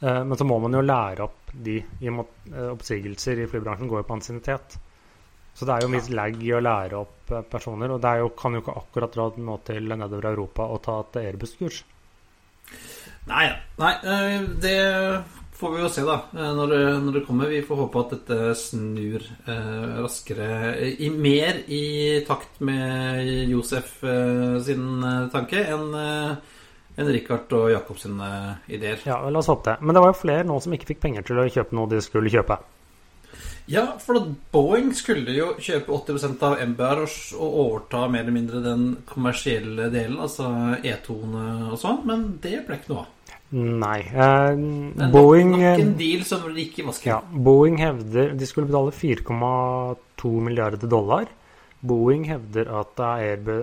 [0.03, 3.89] Uh, men så må man jo lære opp de i må, uh, Oppsigelser i flybransjen
[3.91, 4.79] går jo på ansiennitet.
[5.57, 7.95] Så det er jo mye lag i å lære opp personer.
[7.95, 11.23] Og det jo, kan jo ikke akkurat dra nå til nedover Europa og ta et
[11.23, 11.79] Airbus-kurs.
[13.27, 13.47] Nei,
[13.81, 13.95] nei,
[14.61, 14.77] det
[15.57, 17.49] får vi jo se, da, eh, når det, når det, kommer.
[17.53, 20.51] Vi får håpe at dette snur eh, raskere
[20.85, 21.87] i, Mer i
[22.29, 26.55] takt med Josef eh, sin eh, tanke enn eh,
[26.97, 28.31] en Richard og Jakob sine
[28.73, 29.03] ideer.
[29.05, 29.77] Ja, la oss håpe det.
[29.85, 32.01] Men det var jo flere nå som ikke fikk penger til å kjøpe noe de
[32.05, 32.57] skulle kjøpe.
[33.67, 34.23] Ja, for
[34.55, 40.21] Boeing skulle jo kjøpe 80% av MBR og overta mer eller mindre den kommersielle delen,
[40.23, 40.47] altså
[40.79, 43.16] E2-ene og sånn, men det ble ikke noe av.
[43.55, 44.01] Nei.
[44.11, 47.13] Eh, Boeing Nok en deal som de ikke vasker.
[47.13, 51.31] Ja, Boeing hevder de skulle betale 4,2 milliarder dollar.
[51.87, 52.99] Boeing hevder at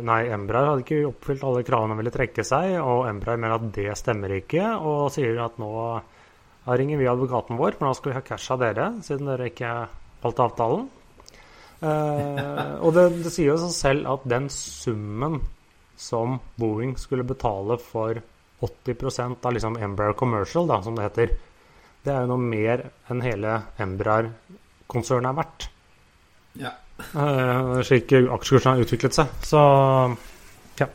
[0.05, 3.89] nei, Embraer hadde ikke oppfylt alle kravene ville trekke seg, og Embraer mener at det
[3.99, 5.71] stemmer ikke, og sier at nå
[6.69, 9.73] ringer vi advokaten vår, for nå skal vi ha cash av dere, siden dere ikke
[10.23, 10.85] holdt avtalen.
[11.83, 15.41] Eh, og det, det sier jo seg selv at den summen
[15.99, 18.21] som Boeing skulle betale for
[18.63, 21.35] 80% av liksom Embraer Commercial, da, som det heter,
[22.03, 25.67] det er jo noe mer enn hele Embraer-konsernet er verdt.
[26.59, 26.71] Ja.
[27.15, 29.31] Uh, slik aksjekursen har utviklet seg.
[29.47, 29.61] Så
[30.79, 30.87] ja.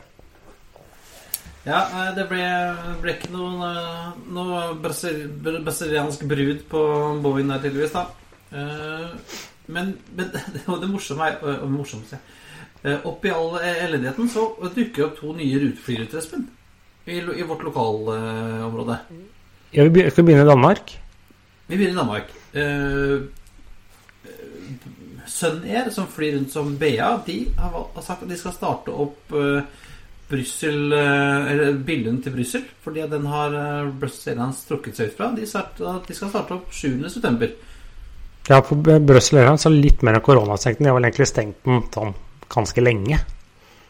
[1.65, 1.81] Ja,
[2.15, 2.43] det ble,
[3.01, 3.71] ble ikke noe,
[4.29, 6.83] noe brasiliansk brud på
[7.23, 8.05] Boeing der, tydeligvis, da.
[8.53, 9.39] Uh,
[9.69, 12.13] men, men det, det morsomme er morsomt,
[12.85, 16.47] uh, Oppi all elendigheten så dukker det opp to nye ruteflyruter, Espen
[17.09, 18.99] i, i vårt lokalområde.
[19.75, 20.95] ja, vi skal begynne i Danmark.
[21.67, 22.31] Vi begynner i Danmark.
[22.53, 23.27] Uh,
[25.29, 25.61] Sun
[25.93, 29.61] som flyr rundt som BA, de har, sagt at de skal starte opp uh,
[30.29, 32.65] Brussel eh, Eller Billund til Brussel.
[32.83, 35.31] Fordi den har eh, Brussels Airlines trukket seg ut fra.
[35.33, 37.49] De, start, de skal starte opp 7.9.
[38.49, 40.81] Ja, på Brussel Airlines er litt mer enn koronastengt.
[40.81, 42.13] De har vel egentlig stengt den sånn
[42.49, 43.19] ganske lenge.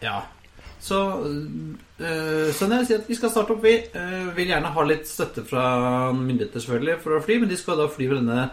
[0.04, 0.22] Ja.
[0.80, 1.00] Så,
[2.00, 5.08] øh, så jeg sier at vi skal starte opp, vi øh, vil gjerne ha litt
[5.10, 8.46] støtte fra myndigheter selvfølgelig for å fly, men de skal da fly med denne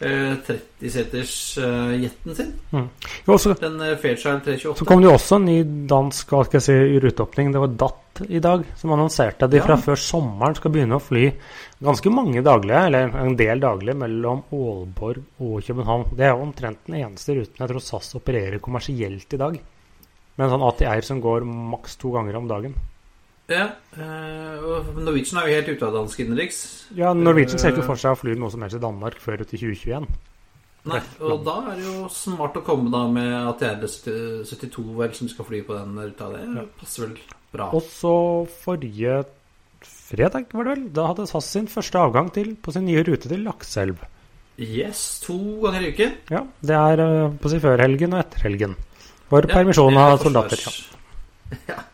[0.00, 2.52] øh, 30-seters-jetten sin.
[2.70, 2.88] Mm.
[3.26, 4.78] Jo, også, Den øh, Fairchild 328.
[4.78, 5.58] så kom det jo også en ny
[5.90, 7.52] dansk hva skal jeg si, ruteåpning.
[7.54, 9.66] Det var DAT i dag som annonserte at de Ja.
[9.66, 11.26] fra før sommeren skal begynne å fly
[11.84, 16.06] ganske mange daglige, eller en del daglige, mellom Aalborg og København.
[16.16, 19.58] Det er jo omtrent den eneste ruten jeg tror SAS opererer kommersielt i dag.
[20.36, 22.76] Med en sånn ATR som går maks to ganger om dagen.
[23.46, 26.58] Ja, øh, Norwegian er jo helt ute av dansk innenriks.
[26.98, 29.54] Ja, Norwegian ser ikke for seg å fly noe som helst i Danmark før ut
[29.54, 30.08] i 2021.
[30.86, 35.30] Nei, og da er det jo smart å komme da med ATR 72 vel, som
[35.30, 36.28] skal fly på den ruta.
[36.34, 37.16] Det passer vel
[37.54, 37.70] bra.
[37.74, 38.14] Og så
[38.62, 39.24] forrige
[39.86, 43.30] fredag, var det vel, da hadde SAS sin første avgang til, på sin nye rute
[43.30, 44.02] til Lakselv.
[44.62, 46.14] Yes, to ganger i uken.
[46.32, 48.76] Ja, det er eh, på si før helgen og etter helgen.
[49.30, 50.66] For permisjon er av soldater.
[51.68, 51.82] Ja.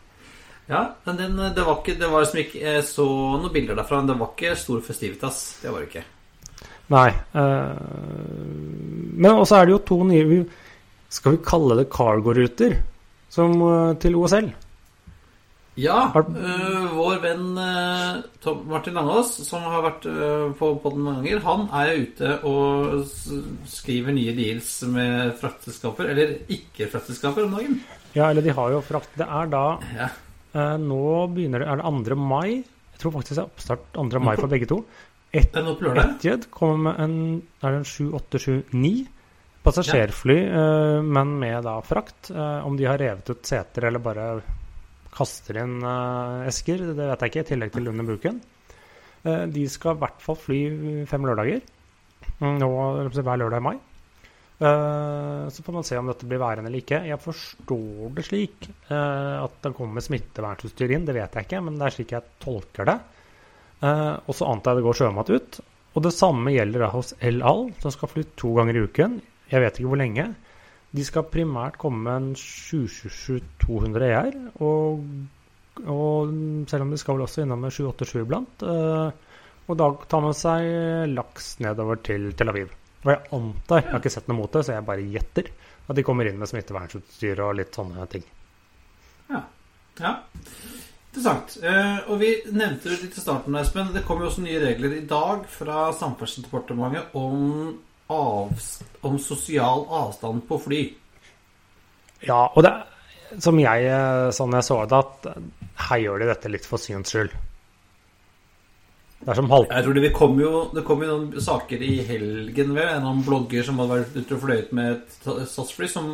[0.71, 0.95] Ja.
[1.03, 4.07] men den, det var ikke Det var liksom ikke Jeg så noen bilder derfra, men
[4.07, 5.39] det var ikke stor festivitas.
[5.59, 6.03] Det var det ikke.
[6.93, 7.09] Nei.
[7.11, 7.81] eh,
[9.19, 10.39] men også er det jo to nye
[11.13, 14.49] Skal vi kalle det cargo-ruter eh, til OSL?
[15.73, 21.41] Ja, øh, vår venn øh, Martin Langås, som har vært øh, på podden mange ganger,
[21.47, 23.07] han er ute og
[23.65, 27.81] skriver nye deals med fraktselskaper, eller ikke-fraktselskaper, om dagen.
[28.13, 29.65] Ja, eller de har jo frakt Det er da
[29.97, 30.11] Ja.
[30.77, 32.15] Nå begynner det Er det 2.
[32.15, 32.61] mai?
[32.93, 34.19] Jeg tror faktisk det er oppstart 2.
[34.21, 34.83] mai for begge to.
[35.33, 36.11] Et, på lørdag.
[36.19, 39.07] Etihad kommer med en Er det en 7879
[39.63, 42.29] passasjerfly, eh, men med da frakt.
[42.63, 44.27] Om de har revet ut seter eller bare
[45.13, 48.41] kaster inn eh, esker, det vet jeg ikke, i tillegg til under buken.
[49.23, 50.59] Eh, de skal i hvert fall fly
[51.09, 51.63] fem lørdager.
[52.39, 52.69] Mm, Nå
[53.13, 53.75] hver lørdag i mai.
[54.63, 57.03] Eh, så får man se om dette blir værende eller ikke.
[57.09, 61.05] Jeg forstår det slik at det kommer smittevernutstyr inn.
[61.09, 62.97] Det vet jeg ikke, men det er slik jeg tolker det.
[63.83, 65.59] Og så antar jeg det går sjømat ut.
[65.93, 69.19] Og det samme gjelder da hos El Al, som skal fly to ganger i uken.
[69.51, 70.31] Jeg vet ikke hvor lenge.
[70.93, 74.35] De skal primært komme med en 727-200 ER.
[74.61, 75.01] Og,
[75.89, 76.33] og
[76.69, 78.65] selv om de skal vel også innom med 787 iblant.
[78.67, 79.33] Eh,
[79.63, 80.69] og da tar man seg
[81.13, 82.73] laks nedover til Tel Aviv.
[83.03, 85.49] Og jeg antar, jeg har ikke sett noe mot det, så jeg bare gjetter,
[85.83, 88.23] at de kommer inn med smittevernutstyr og litt sånne ting.
[89.31, 89.43] Ja.
[91.13, 91.57] Interessant.
[91.61, 93.91] Eh, og vi nevnte det litt i starten, Espen.
[93.93, 97.75] Det kommer jo også nye regler i dag fra Samferdselsdepartementet om,
[98.13, 100.81] avs- om sosial avstand på fly.
[102.23, 102.73] Ja, og det
[103.43, 103.89] som jeg,
[104.35, 105.27] sånn jeg så det, at
[105.89, 107.33] her gjør de dette litt for syns skyld.
[109.23, 109.69] Det er som halv...
[109.71, 113.21] Jeg tror Det kom jo Det kom jo noen saker i helgen ved en annen
[113.23, 116.09] blogger som hadde vært ute og fløyet med et SAS-fly som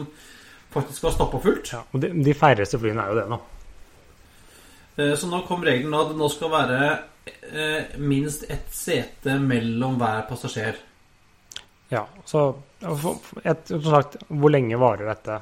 [0.69, 1.71] faktisk var stappa fullt.
[1.73, 3.39] Ja, og de, de færreste flyene er jo det nå.
[4.99, 6.79] Eh, Så nå kom regelen at det nå skal være
[7.49, 10.77] eh, minst ett sete mellom hver passasjer.
[11.89, 12.43] Ja, så
[13.43, 15.39] et, sagt, hvor lenge varer dette?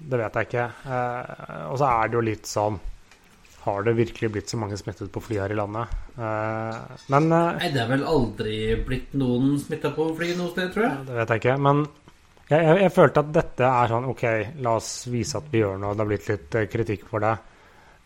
[0.00, 0.68] Det vet jeg ikke.
[0.88, 2.78] Eh, og så er det jo litt sånn
[3.60, 5.92] Har det virkelig blitt så mange smittet på fly her i landet?
[6.16, 6.78] Eh,
[7.12, 8.54] men eh, Nei, det er vel aldri
[8.86, 11.02] blitt noen smitta på fly noe sted, tror jeg.
[11.10, 11.58] Det vet jeg ikke.
[11.68, 11.84] Men
[12.50, 14.24] jeg, jeg, jeg følte at dette er sånn OK,
[14.64, 15.92] la oss vise at vi gjør noe.
[15.94, 17.36] Det har blitt litt eh, kritikk for det.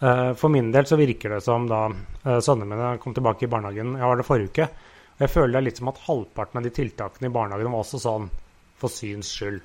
[0.04, 3.48] Eh, for min del så virker det som da uh, sønnene mine kom tilbake i
[3.48, 4.68] barnehagen Jeg var det forrige uke.
[5.14, 7.84] Og jeg føler det er litt som at halvparten av de tiltakene i barnehagen var
[7.84, 8.26] også sånn
[8.80, 9.62] for syns skyld.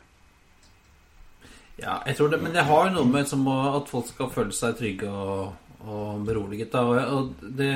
[1.80, 4.56] Ja, jeg tror det, Men det har jo noe med som at folk skal føle
[4.56, 5.54] seg trygge og,
[5.88, 6.74] og beroliget.
[6.74, 6.84] Da.
[7.16, 7.72] Og, det,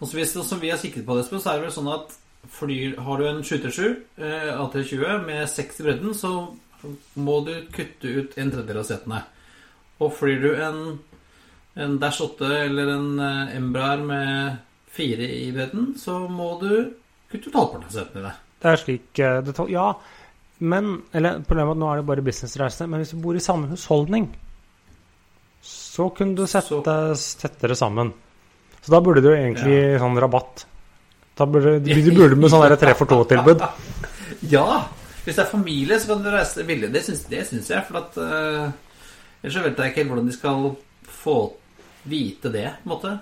[0.00, 2.16] som vi, sånn som vi har sikret på det, så er det vel sånn at
[2.52, 6.32] flyr, har du en 737 eh, A320 med 6 i bredden, så
[7.18, 9.22] må du kutte ut en tredjedel av setene.
[10.02, 10.80] Og flyr du en,
[11.80, 14.65] en Dash 8 eller en eh, Embraer med
[14.96, 16.70] 4 i bredden, så må du
[17.30, 18.34] kutte ut halvparten av setene dine.
[18.62, 19.90] Det er slik eh, det, Ja,
[20.58, 22.86] men Eller problemet er at nå er det bare businessreise.
[22.88, 24.30] Men hvis du bor i samme husholdning,
[25.66, 28.12] så kunne du settes tettere sammen.
[28.80, 30.64] Så da burde du egentlig sånn rabatt.
[31.36, 33.64] Da burde du burde med sånn tre for to-tilbud.
[34.46, 34.84] Ja!
[35.24, 36.90] Hvis det er familie, så kan du reise billig.
[36.94, 37.82] Det syns, det syns jeg.
[37.88, 38.66] For at uh,
[39.40, 40.68] Ellers så vet jeg ikke helt hvordan de skal
[41.16, 41.36] få
[42.06, 43.12] vite det, på en måte.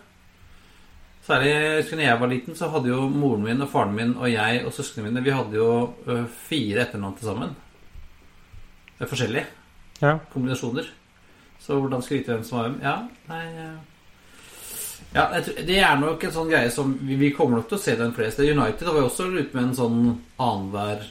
[1.24, 4.58] Særlig husker jeg var liten, så hadde jo moren min og faren min og jeg
[4.66, 5.68] og søsknene mine Vi hadde jo
[6.06, 7.54] eh, fire etternavn til sammen.
[8.98, 9.46] Det er forskjellige
[10.02, 10.18] Ja.
[10.34, 10.84] kombinasjoner.
[11.64, 12.80] Så hvordan skal vi vite hvem som var hvem?
[12.84, 12.96] Ja,
[13.30, 13.76] nei eh,
[15.14, 17.94] ja, Det er nok en sånn greie som Vi, vi kommer nok til å se
[17.96, 18.42] den fleste.
[18.44, 20.00] United var jo også ute med en sånn
[20.42, 21.06] annenhver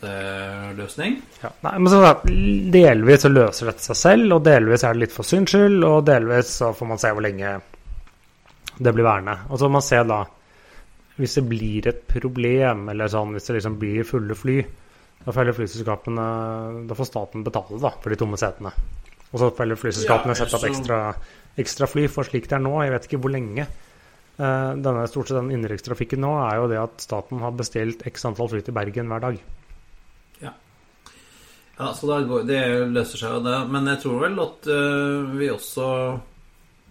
[0.00, 1.18] seteløsning.
[1.42, 1.50] Ja.
[1.66, 2.14] Nei, men så, da,
[2.72, 6.06] delvis så løser dette seg selv, og delvis er det litt for syns skyld, og
[6.08, 7.58] delvis så får man se hvor lenge
[8.80, 9.36] det blir værende.
[9.50, 10.22] Og så må man se da
[11.20, 14.54] Hvis det blir et problem, eller sånn, hvis det liksom blir fulle fly,
[15.20, 16.24] da følger flyselskapene
[16.88, 18.72] Da får staten betale da for de tomme setene.
[19.30, 21.00] Og så følger flyselskapene Ja, sette opp ekstra,
[21.60, 23.68] ekstra fly, for slik det er nå, jeg vet ikke hvor lenge.
[24.40, 28.24] eh, Denne stort sett den innenrikstrafikken nå er jo det at staten har bestilt x
[28.24, 29.42] antall fly til Bergen hver dag.
[31.80, 32.60] Ja, så da går, Det
[32.92, 33.56] løser seg jo, det.
[33.72, 35.86] Men jeg tror vel at uh, vi også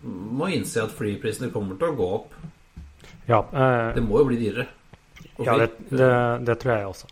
[0.03, 2.33] må innse at flyprisene kommer til å gå opp.
[3.29, 4.67] Ja, eh, Det må jo bli dyrere.
[5.43, 6.11] Ja, det, det,
[6.47, 7.07] det tror jeg også.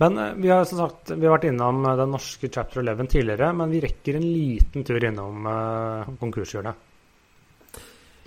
[0.00, 3.08] Men eh, vi har som sagt vi har vært innom eh, den norske chapter 11
[3.12, 6.86] tidligere, men vi rekker en liten tur innom eh, konkurshjørnet.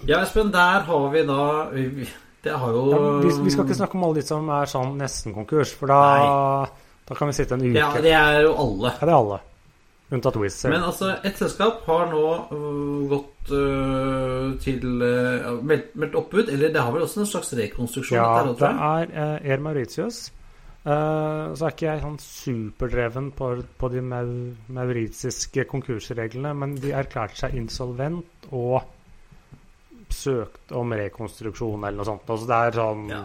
[0.06, 2.10] Ja, Espen, der har vi da vi- vi-
[2.44, 4.98] Det har jo Ja, vi, vi skal ikke snakke om alle de som er sånn
[5.00, 6.68] nesten konkurs, for da,
[7.08, 7.78] da kan vi sitte en uke.
[7.80, 8.92] Ja, det er jo alle.
[9.00, 9.38] Ja, det er alle.
[10.14, 10.68] Unntatt Wizz.
[10.70, 16.74] Men altså, et selskap har nå øh, gått øh, til øh, meldt, meldt oppbud, eller
[16.74, 18.20] det har vel også en slags rekonstruksjon?
[18.20, 20.26] ja, det er uh, Air Mauritius.
[20.84, 24.34] Uh, så er ikke jeg sånn superdreven på, på de mau,
[24.76, 28.84] mauritiske konkursreglene, men de erklærte seg insolvent og
[30.14, 32.28] søkt om rekonstruksjon eller noe sånt.
[32.30, 33.24] Altså det er sånn Ja.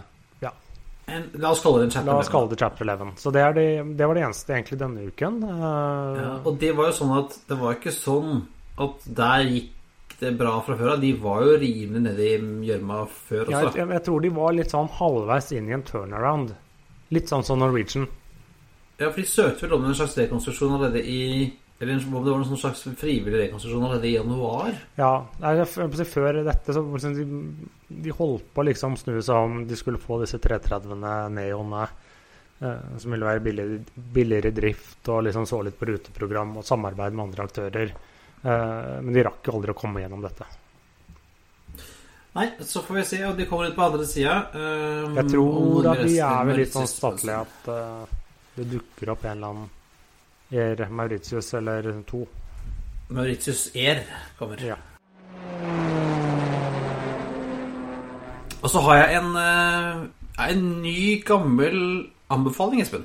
[1.08, 1.16] Ja.
[1.16, 2.12] En, la oss kalle det chapter chapter.
[2.12, 3.12] La oss kalle det chapter 11.
[3.16, 5.40] Så det, er det, var det eneste egentlig denne uken.
[5.48, 8.42] Eh, Ja, og det var jo sånn at det var ikke sånn
[8.78, 9.74] at der gikk
[10.18, 11.02] det bra fra før av.
[11.02, 12.38] De var jo rimelig nede i
[12.68, 13.78] gjørma før ja, også.
[13.78, 16.54] jeg, jeg tror de var litt sånn halvveis inn i en turnaround.
[17.14, 18.08] Litt sånn som Norwegian.
[18.98, 21.22] Ja, for de søkte vel om en slags rekonstruksjon allerede i
[21.80, 24.72] Eller om det var en sånn slags frivillig rekonstruksjon allerede i januar.
[24.98, 27.68] Ja, nei, før dette så liksom de,
[28.02, 31.84] de holdt på liksom å snu seg om de skulle få disse 330-ene Neonene,
[32.58, 36.66] eh, som ville være billigere, billigere i drift og liksom så litt på ruteprogram og
[36.66, 37.94] samarbeid med andre aktører.
[38.42, 40.50] Eh, men de rakk jo aldri å komme gjennom dette.
[42.38, 43.24] Nei, så får vi se.
[43.26, 44.36] Og de kommer ut på andre sida.
[44.50, 48.22] Um, Jeg tror at de er vel litt sånn statlige at eh,
[48.58, 49.74] det dukker opp en eller annen
[50.50, 52.26] Air Mauritius eller to.
[53.08, 54.02] Mauritius Air
[54.38, 54.60] kommer.
[54.64, 54.76] Ja.
[58.58, 63.04] Og så har jeg en, eh, en ny, gammel anbefaling, Espen.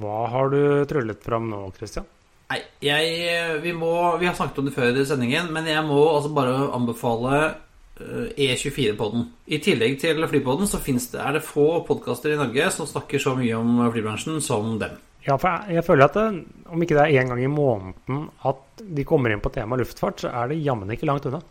[0.00, 2.04] Hva har du tryllet fram nå, Christian?
[2.50, 6.16] Nei, jeg Vi må Vi har snakket om det før i sendingen, men jeg må
[6.16, 7.54] altså bare anbefale
[8.00, 9.28] eh, E24-podden.
[9.46, 13.36] I tillegg til Flypodden så det, er det få podkaster i Norge som snakker så
[13.36, 14.98] mye om flybransjen som dem.
[15.26, 16.26] Ja, for jeg, jeg føler at det,
[16.72, 20.22] om ikke det er én gang i måneden at de kommer inn på temaet luftfart,
[20.22, 21.42] så er det jammen ikke langt unna.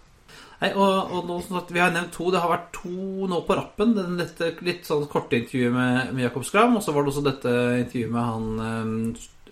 [0.59, 2.27] Nei, og, og nå, sagt, Vi har nevnt to.
[2.33, 3.93] Det har vært to nå på rappen.
[3.95, 7.25] Den, dette litt sånn korte intervjuet med, med Jakob Skram, og så var det også
[7.29, 7.53] dette
[7.85, 8.49] intervjuet med han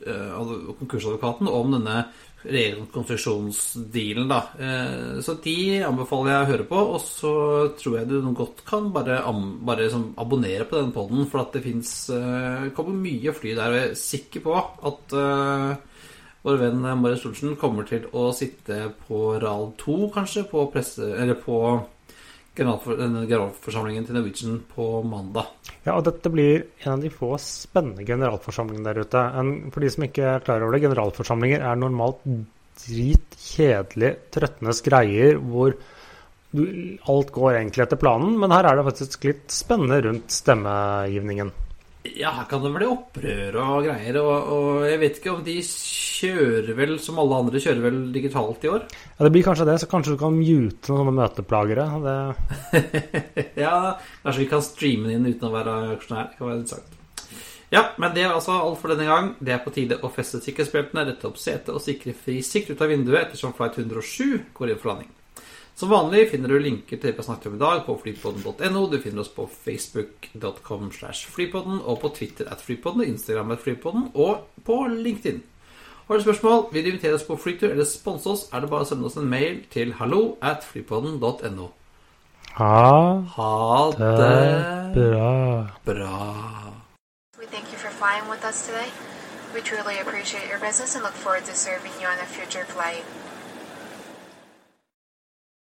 [0.07, 2.01] øh, konkursadvokaten om denne
[2.53, 4.27] rekonstruksjonsdealen.
[4.29, 4.39] da.
[4.59, 7.33] Eh, så de anbefaler jeg å høre på, og så
[7.79, 9.19] tror jeg du godt kan bare,
[9.67, 13.73] bare liksom abonnere på den poden, for at det fins eh, kommer mye fly der.
[13.73, 14.55] Og jeg er sikker på
[14.91, 16.01] at eh,
[16.47, 21.39] vår venn Marius Olsen kommer til å sitte på RAL 2, kanskje, på, presse, eller
[21.41, 21.59] på
[22.57, 25.51] generalforsamlingen til Norwegian på mandag.
[25.85, 29.23] Ja, og dette blir en av de få spennende generalforsamlingene der ute.
[29.39, 32.25] En, for de som ikke er klar over det, generalforsamlinger er normalt
[32.83, 35.77] dritkjedelig, trøttende greier hvor
[36.55, 36.63] du,
[37.11, 41.51] alt går egentlig etter planen, men her er det faktisk litt spennende rundt stemmegivningen.
[42.15, 45.55] Ja, her kan det bli opprør og greier, og, og jeg vet ikke om de
[45.65, 48.85] kjører vel som alle andre kjører vel digitalt i år?
[48.87, 51.87] Ja, Det blir kanskje det, så kanskje du kan mute noen sånne møteplagere.
[52.05, 52.17] Det,
[53.65, 56.31] ja, kanskje vi kan streame den inn uten å være aksjonær.
[56.31, 56.95] Det kan være litt sagt.
[57.73, 59.33] Ja, men det er altså alt for denne gang.
[59.43, 62.83] Det er på tide å feste sikkerhetsbeltene, rette opp setet og sikre fri sikt ut
[62.83, 65.11] av vinduet ettersom flight 107 går inn for landing.
[65.77, 68.79] Som vanlig finner du linker til det vi har snakket om i dag på flypodden.no.
[68.89, 74.07] Du finner oss på facebook.com slash flypodden og på Twitter at flypodden Instagram at flypodden
[74.15, 75.43] og på LinkedIn.
[76.07, 78.87] Har du spørsmål, vil du invitere oss på flytur eller sponse oss, er det bare
[78.87, 81.67] å sende oss en mail til hallo at flypodden.no.
[82.57, 85.67] ha Ha det det bra.
[85.85, 86.17] bra.
[87.37, 88.89] We thank you for flying with us today.
[89.53, 93.03] We truly appreciate your business and look forward to serving you on a future flight.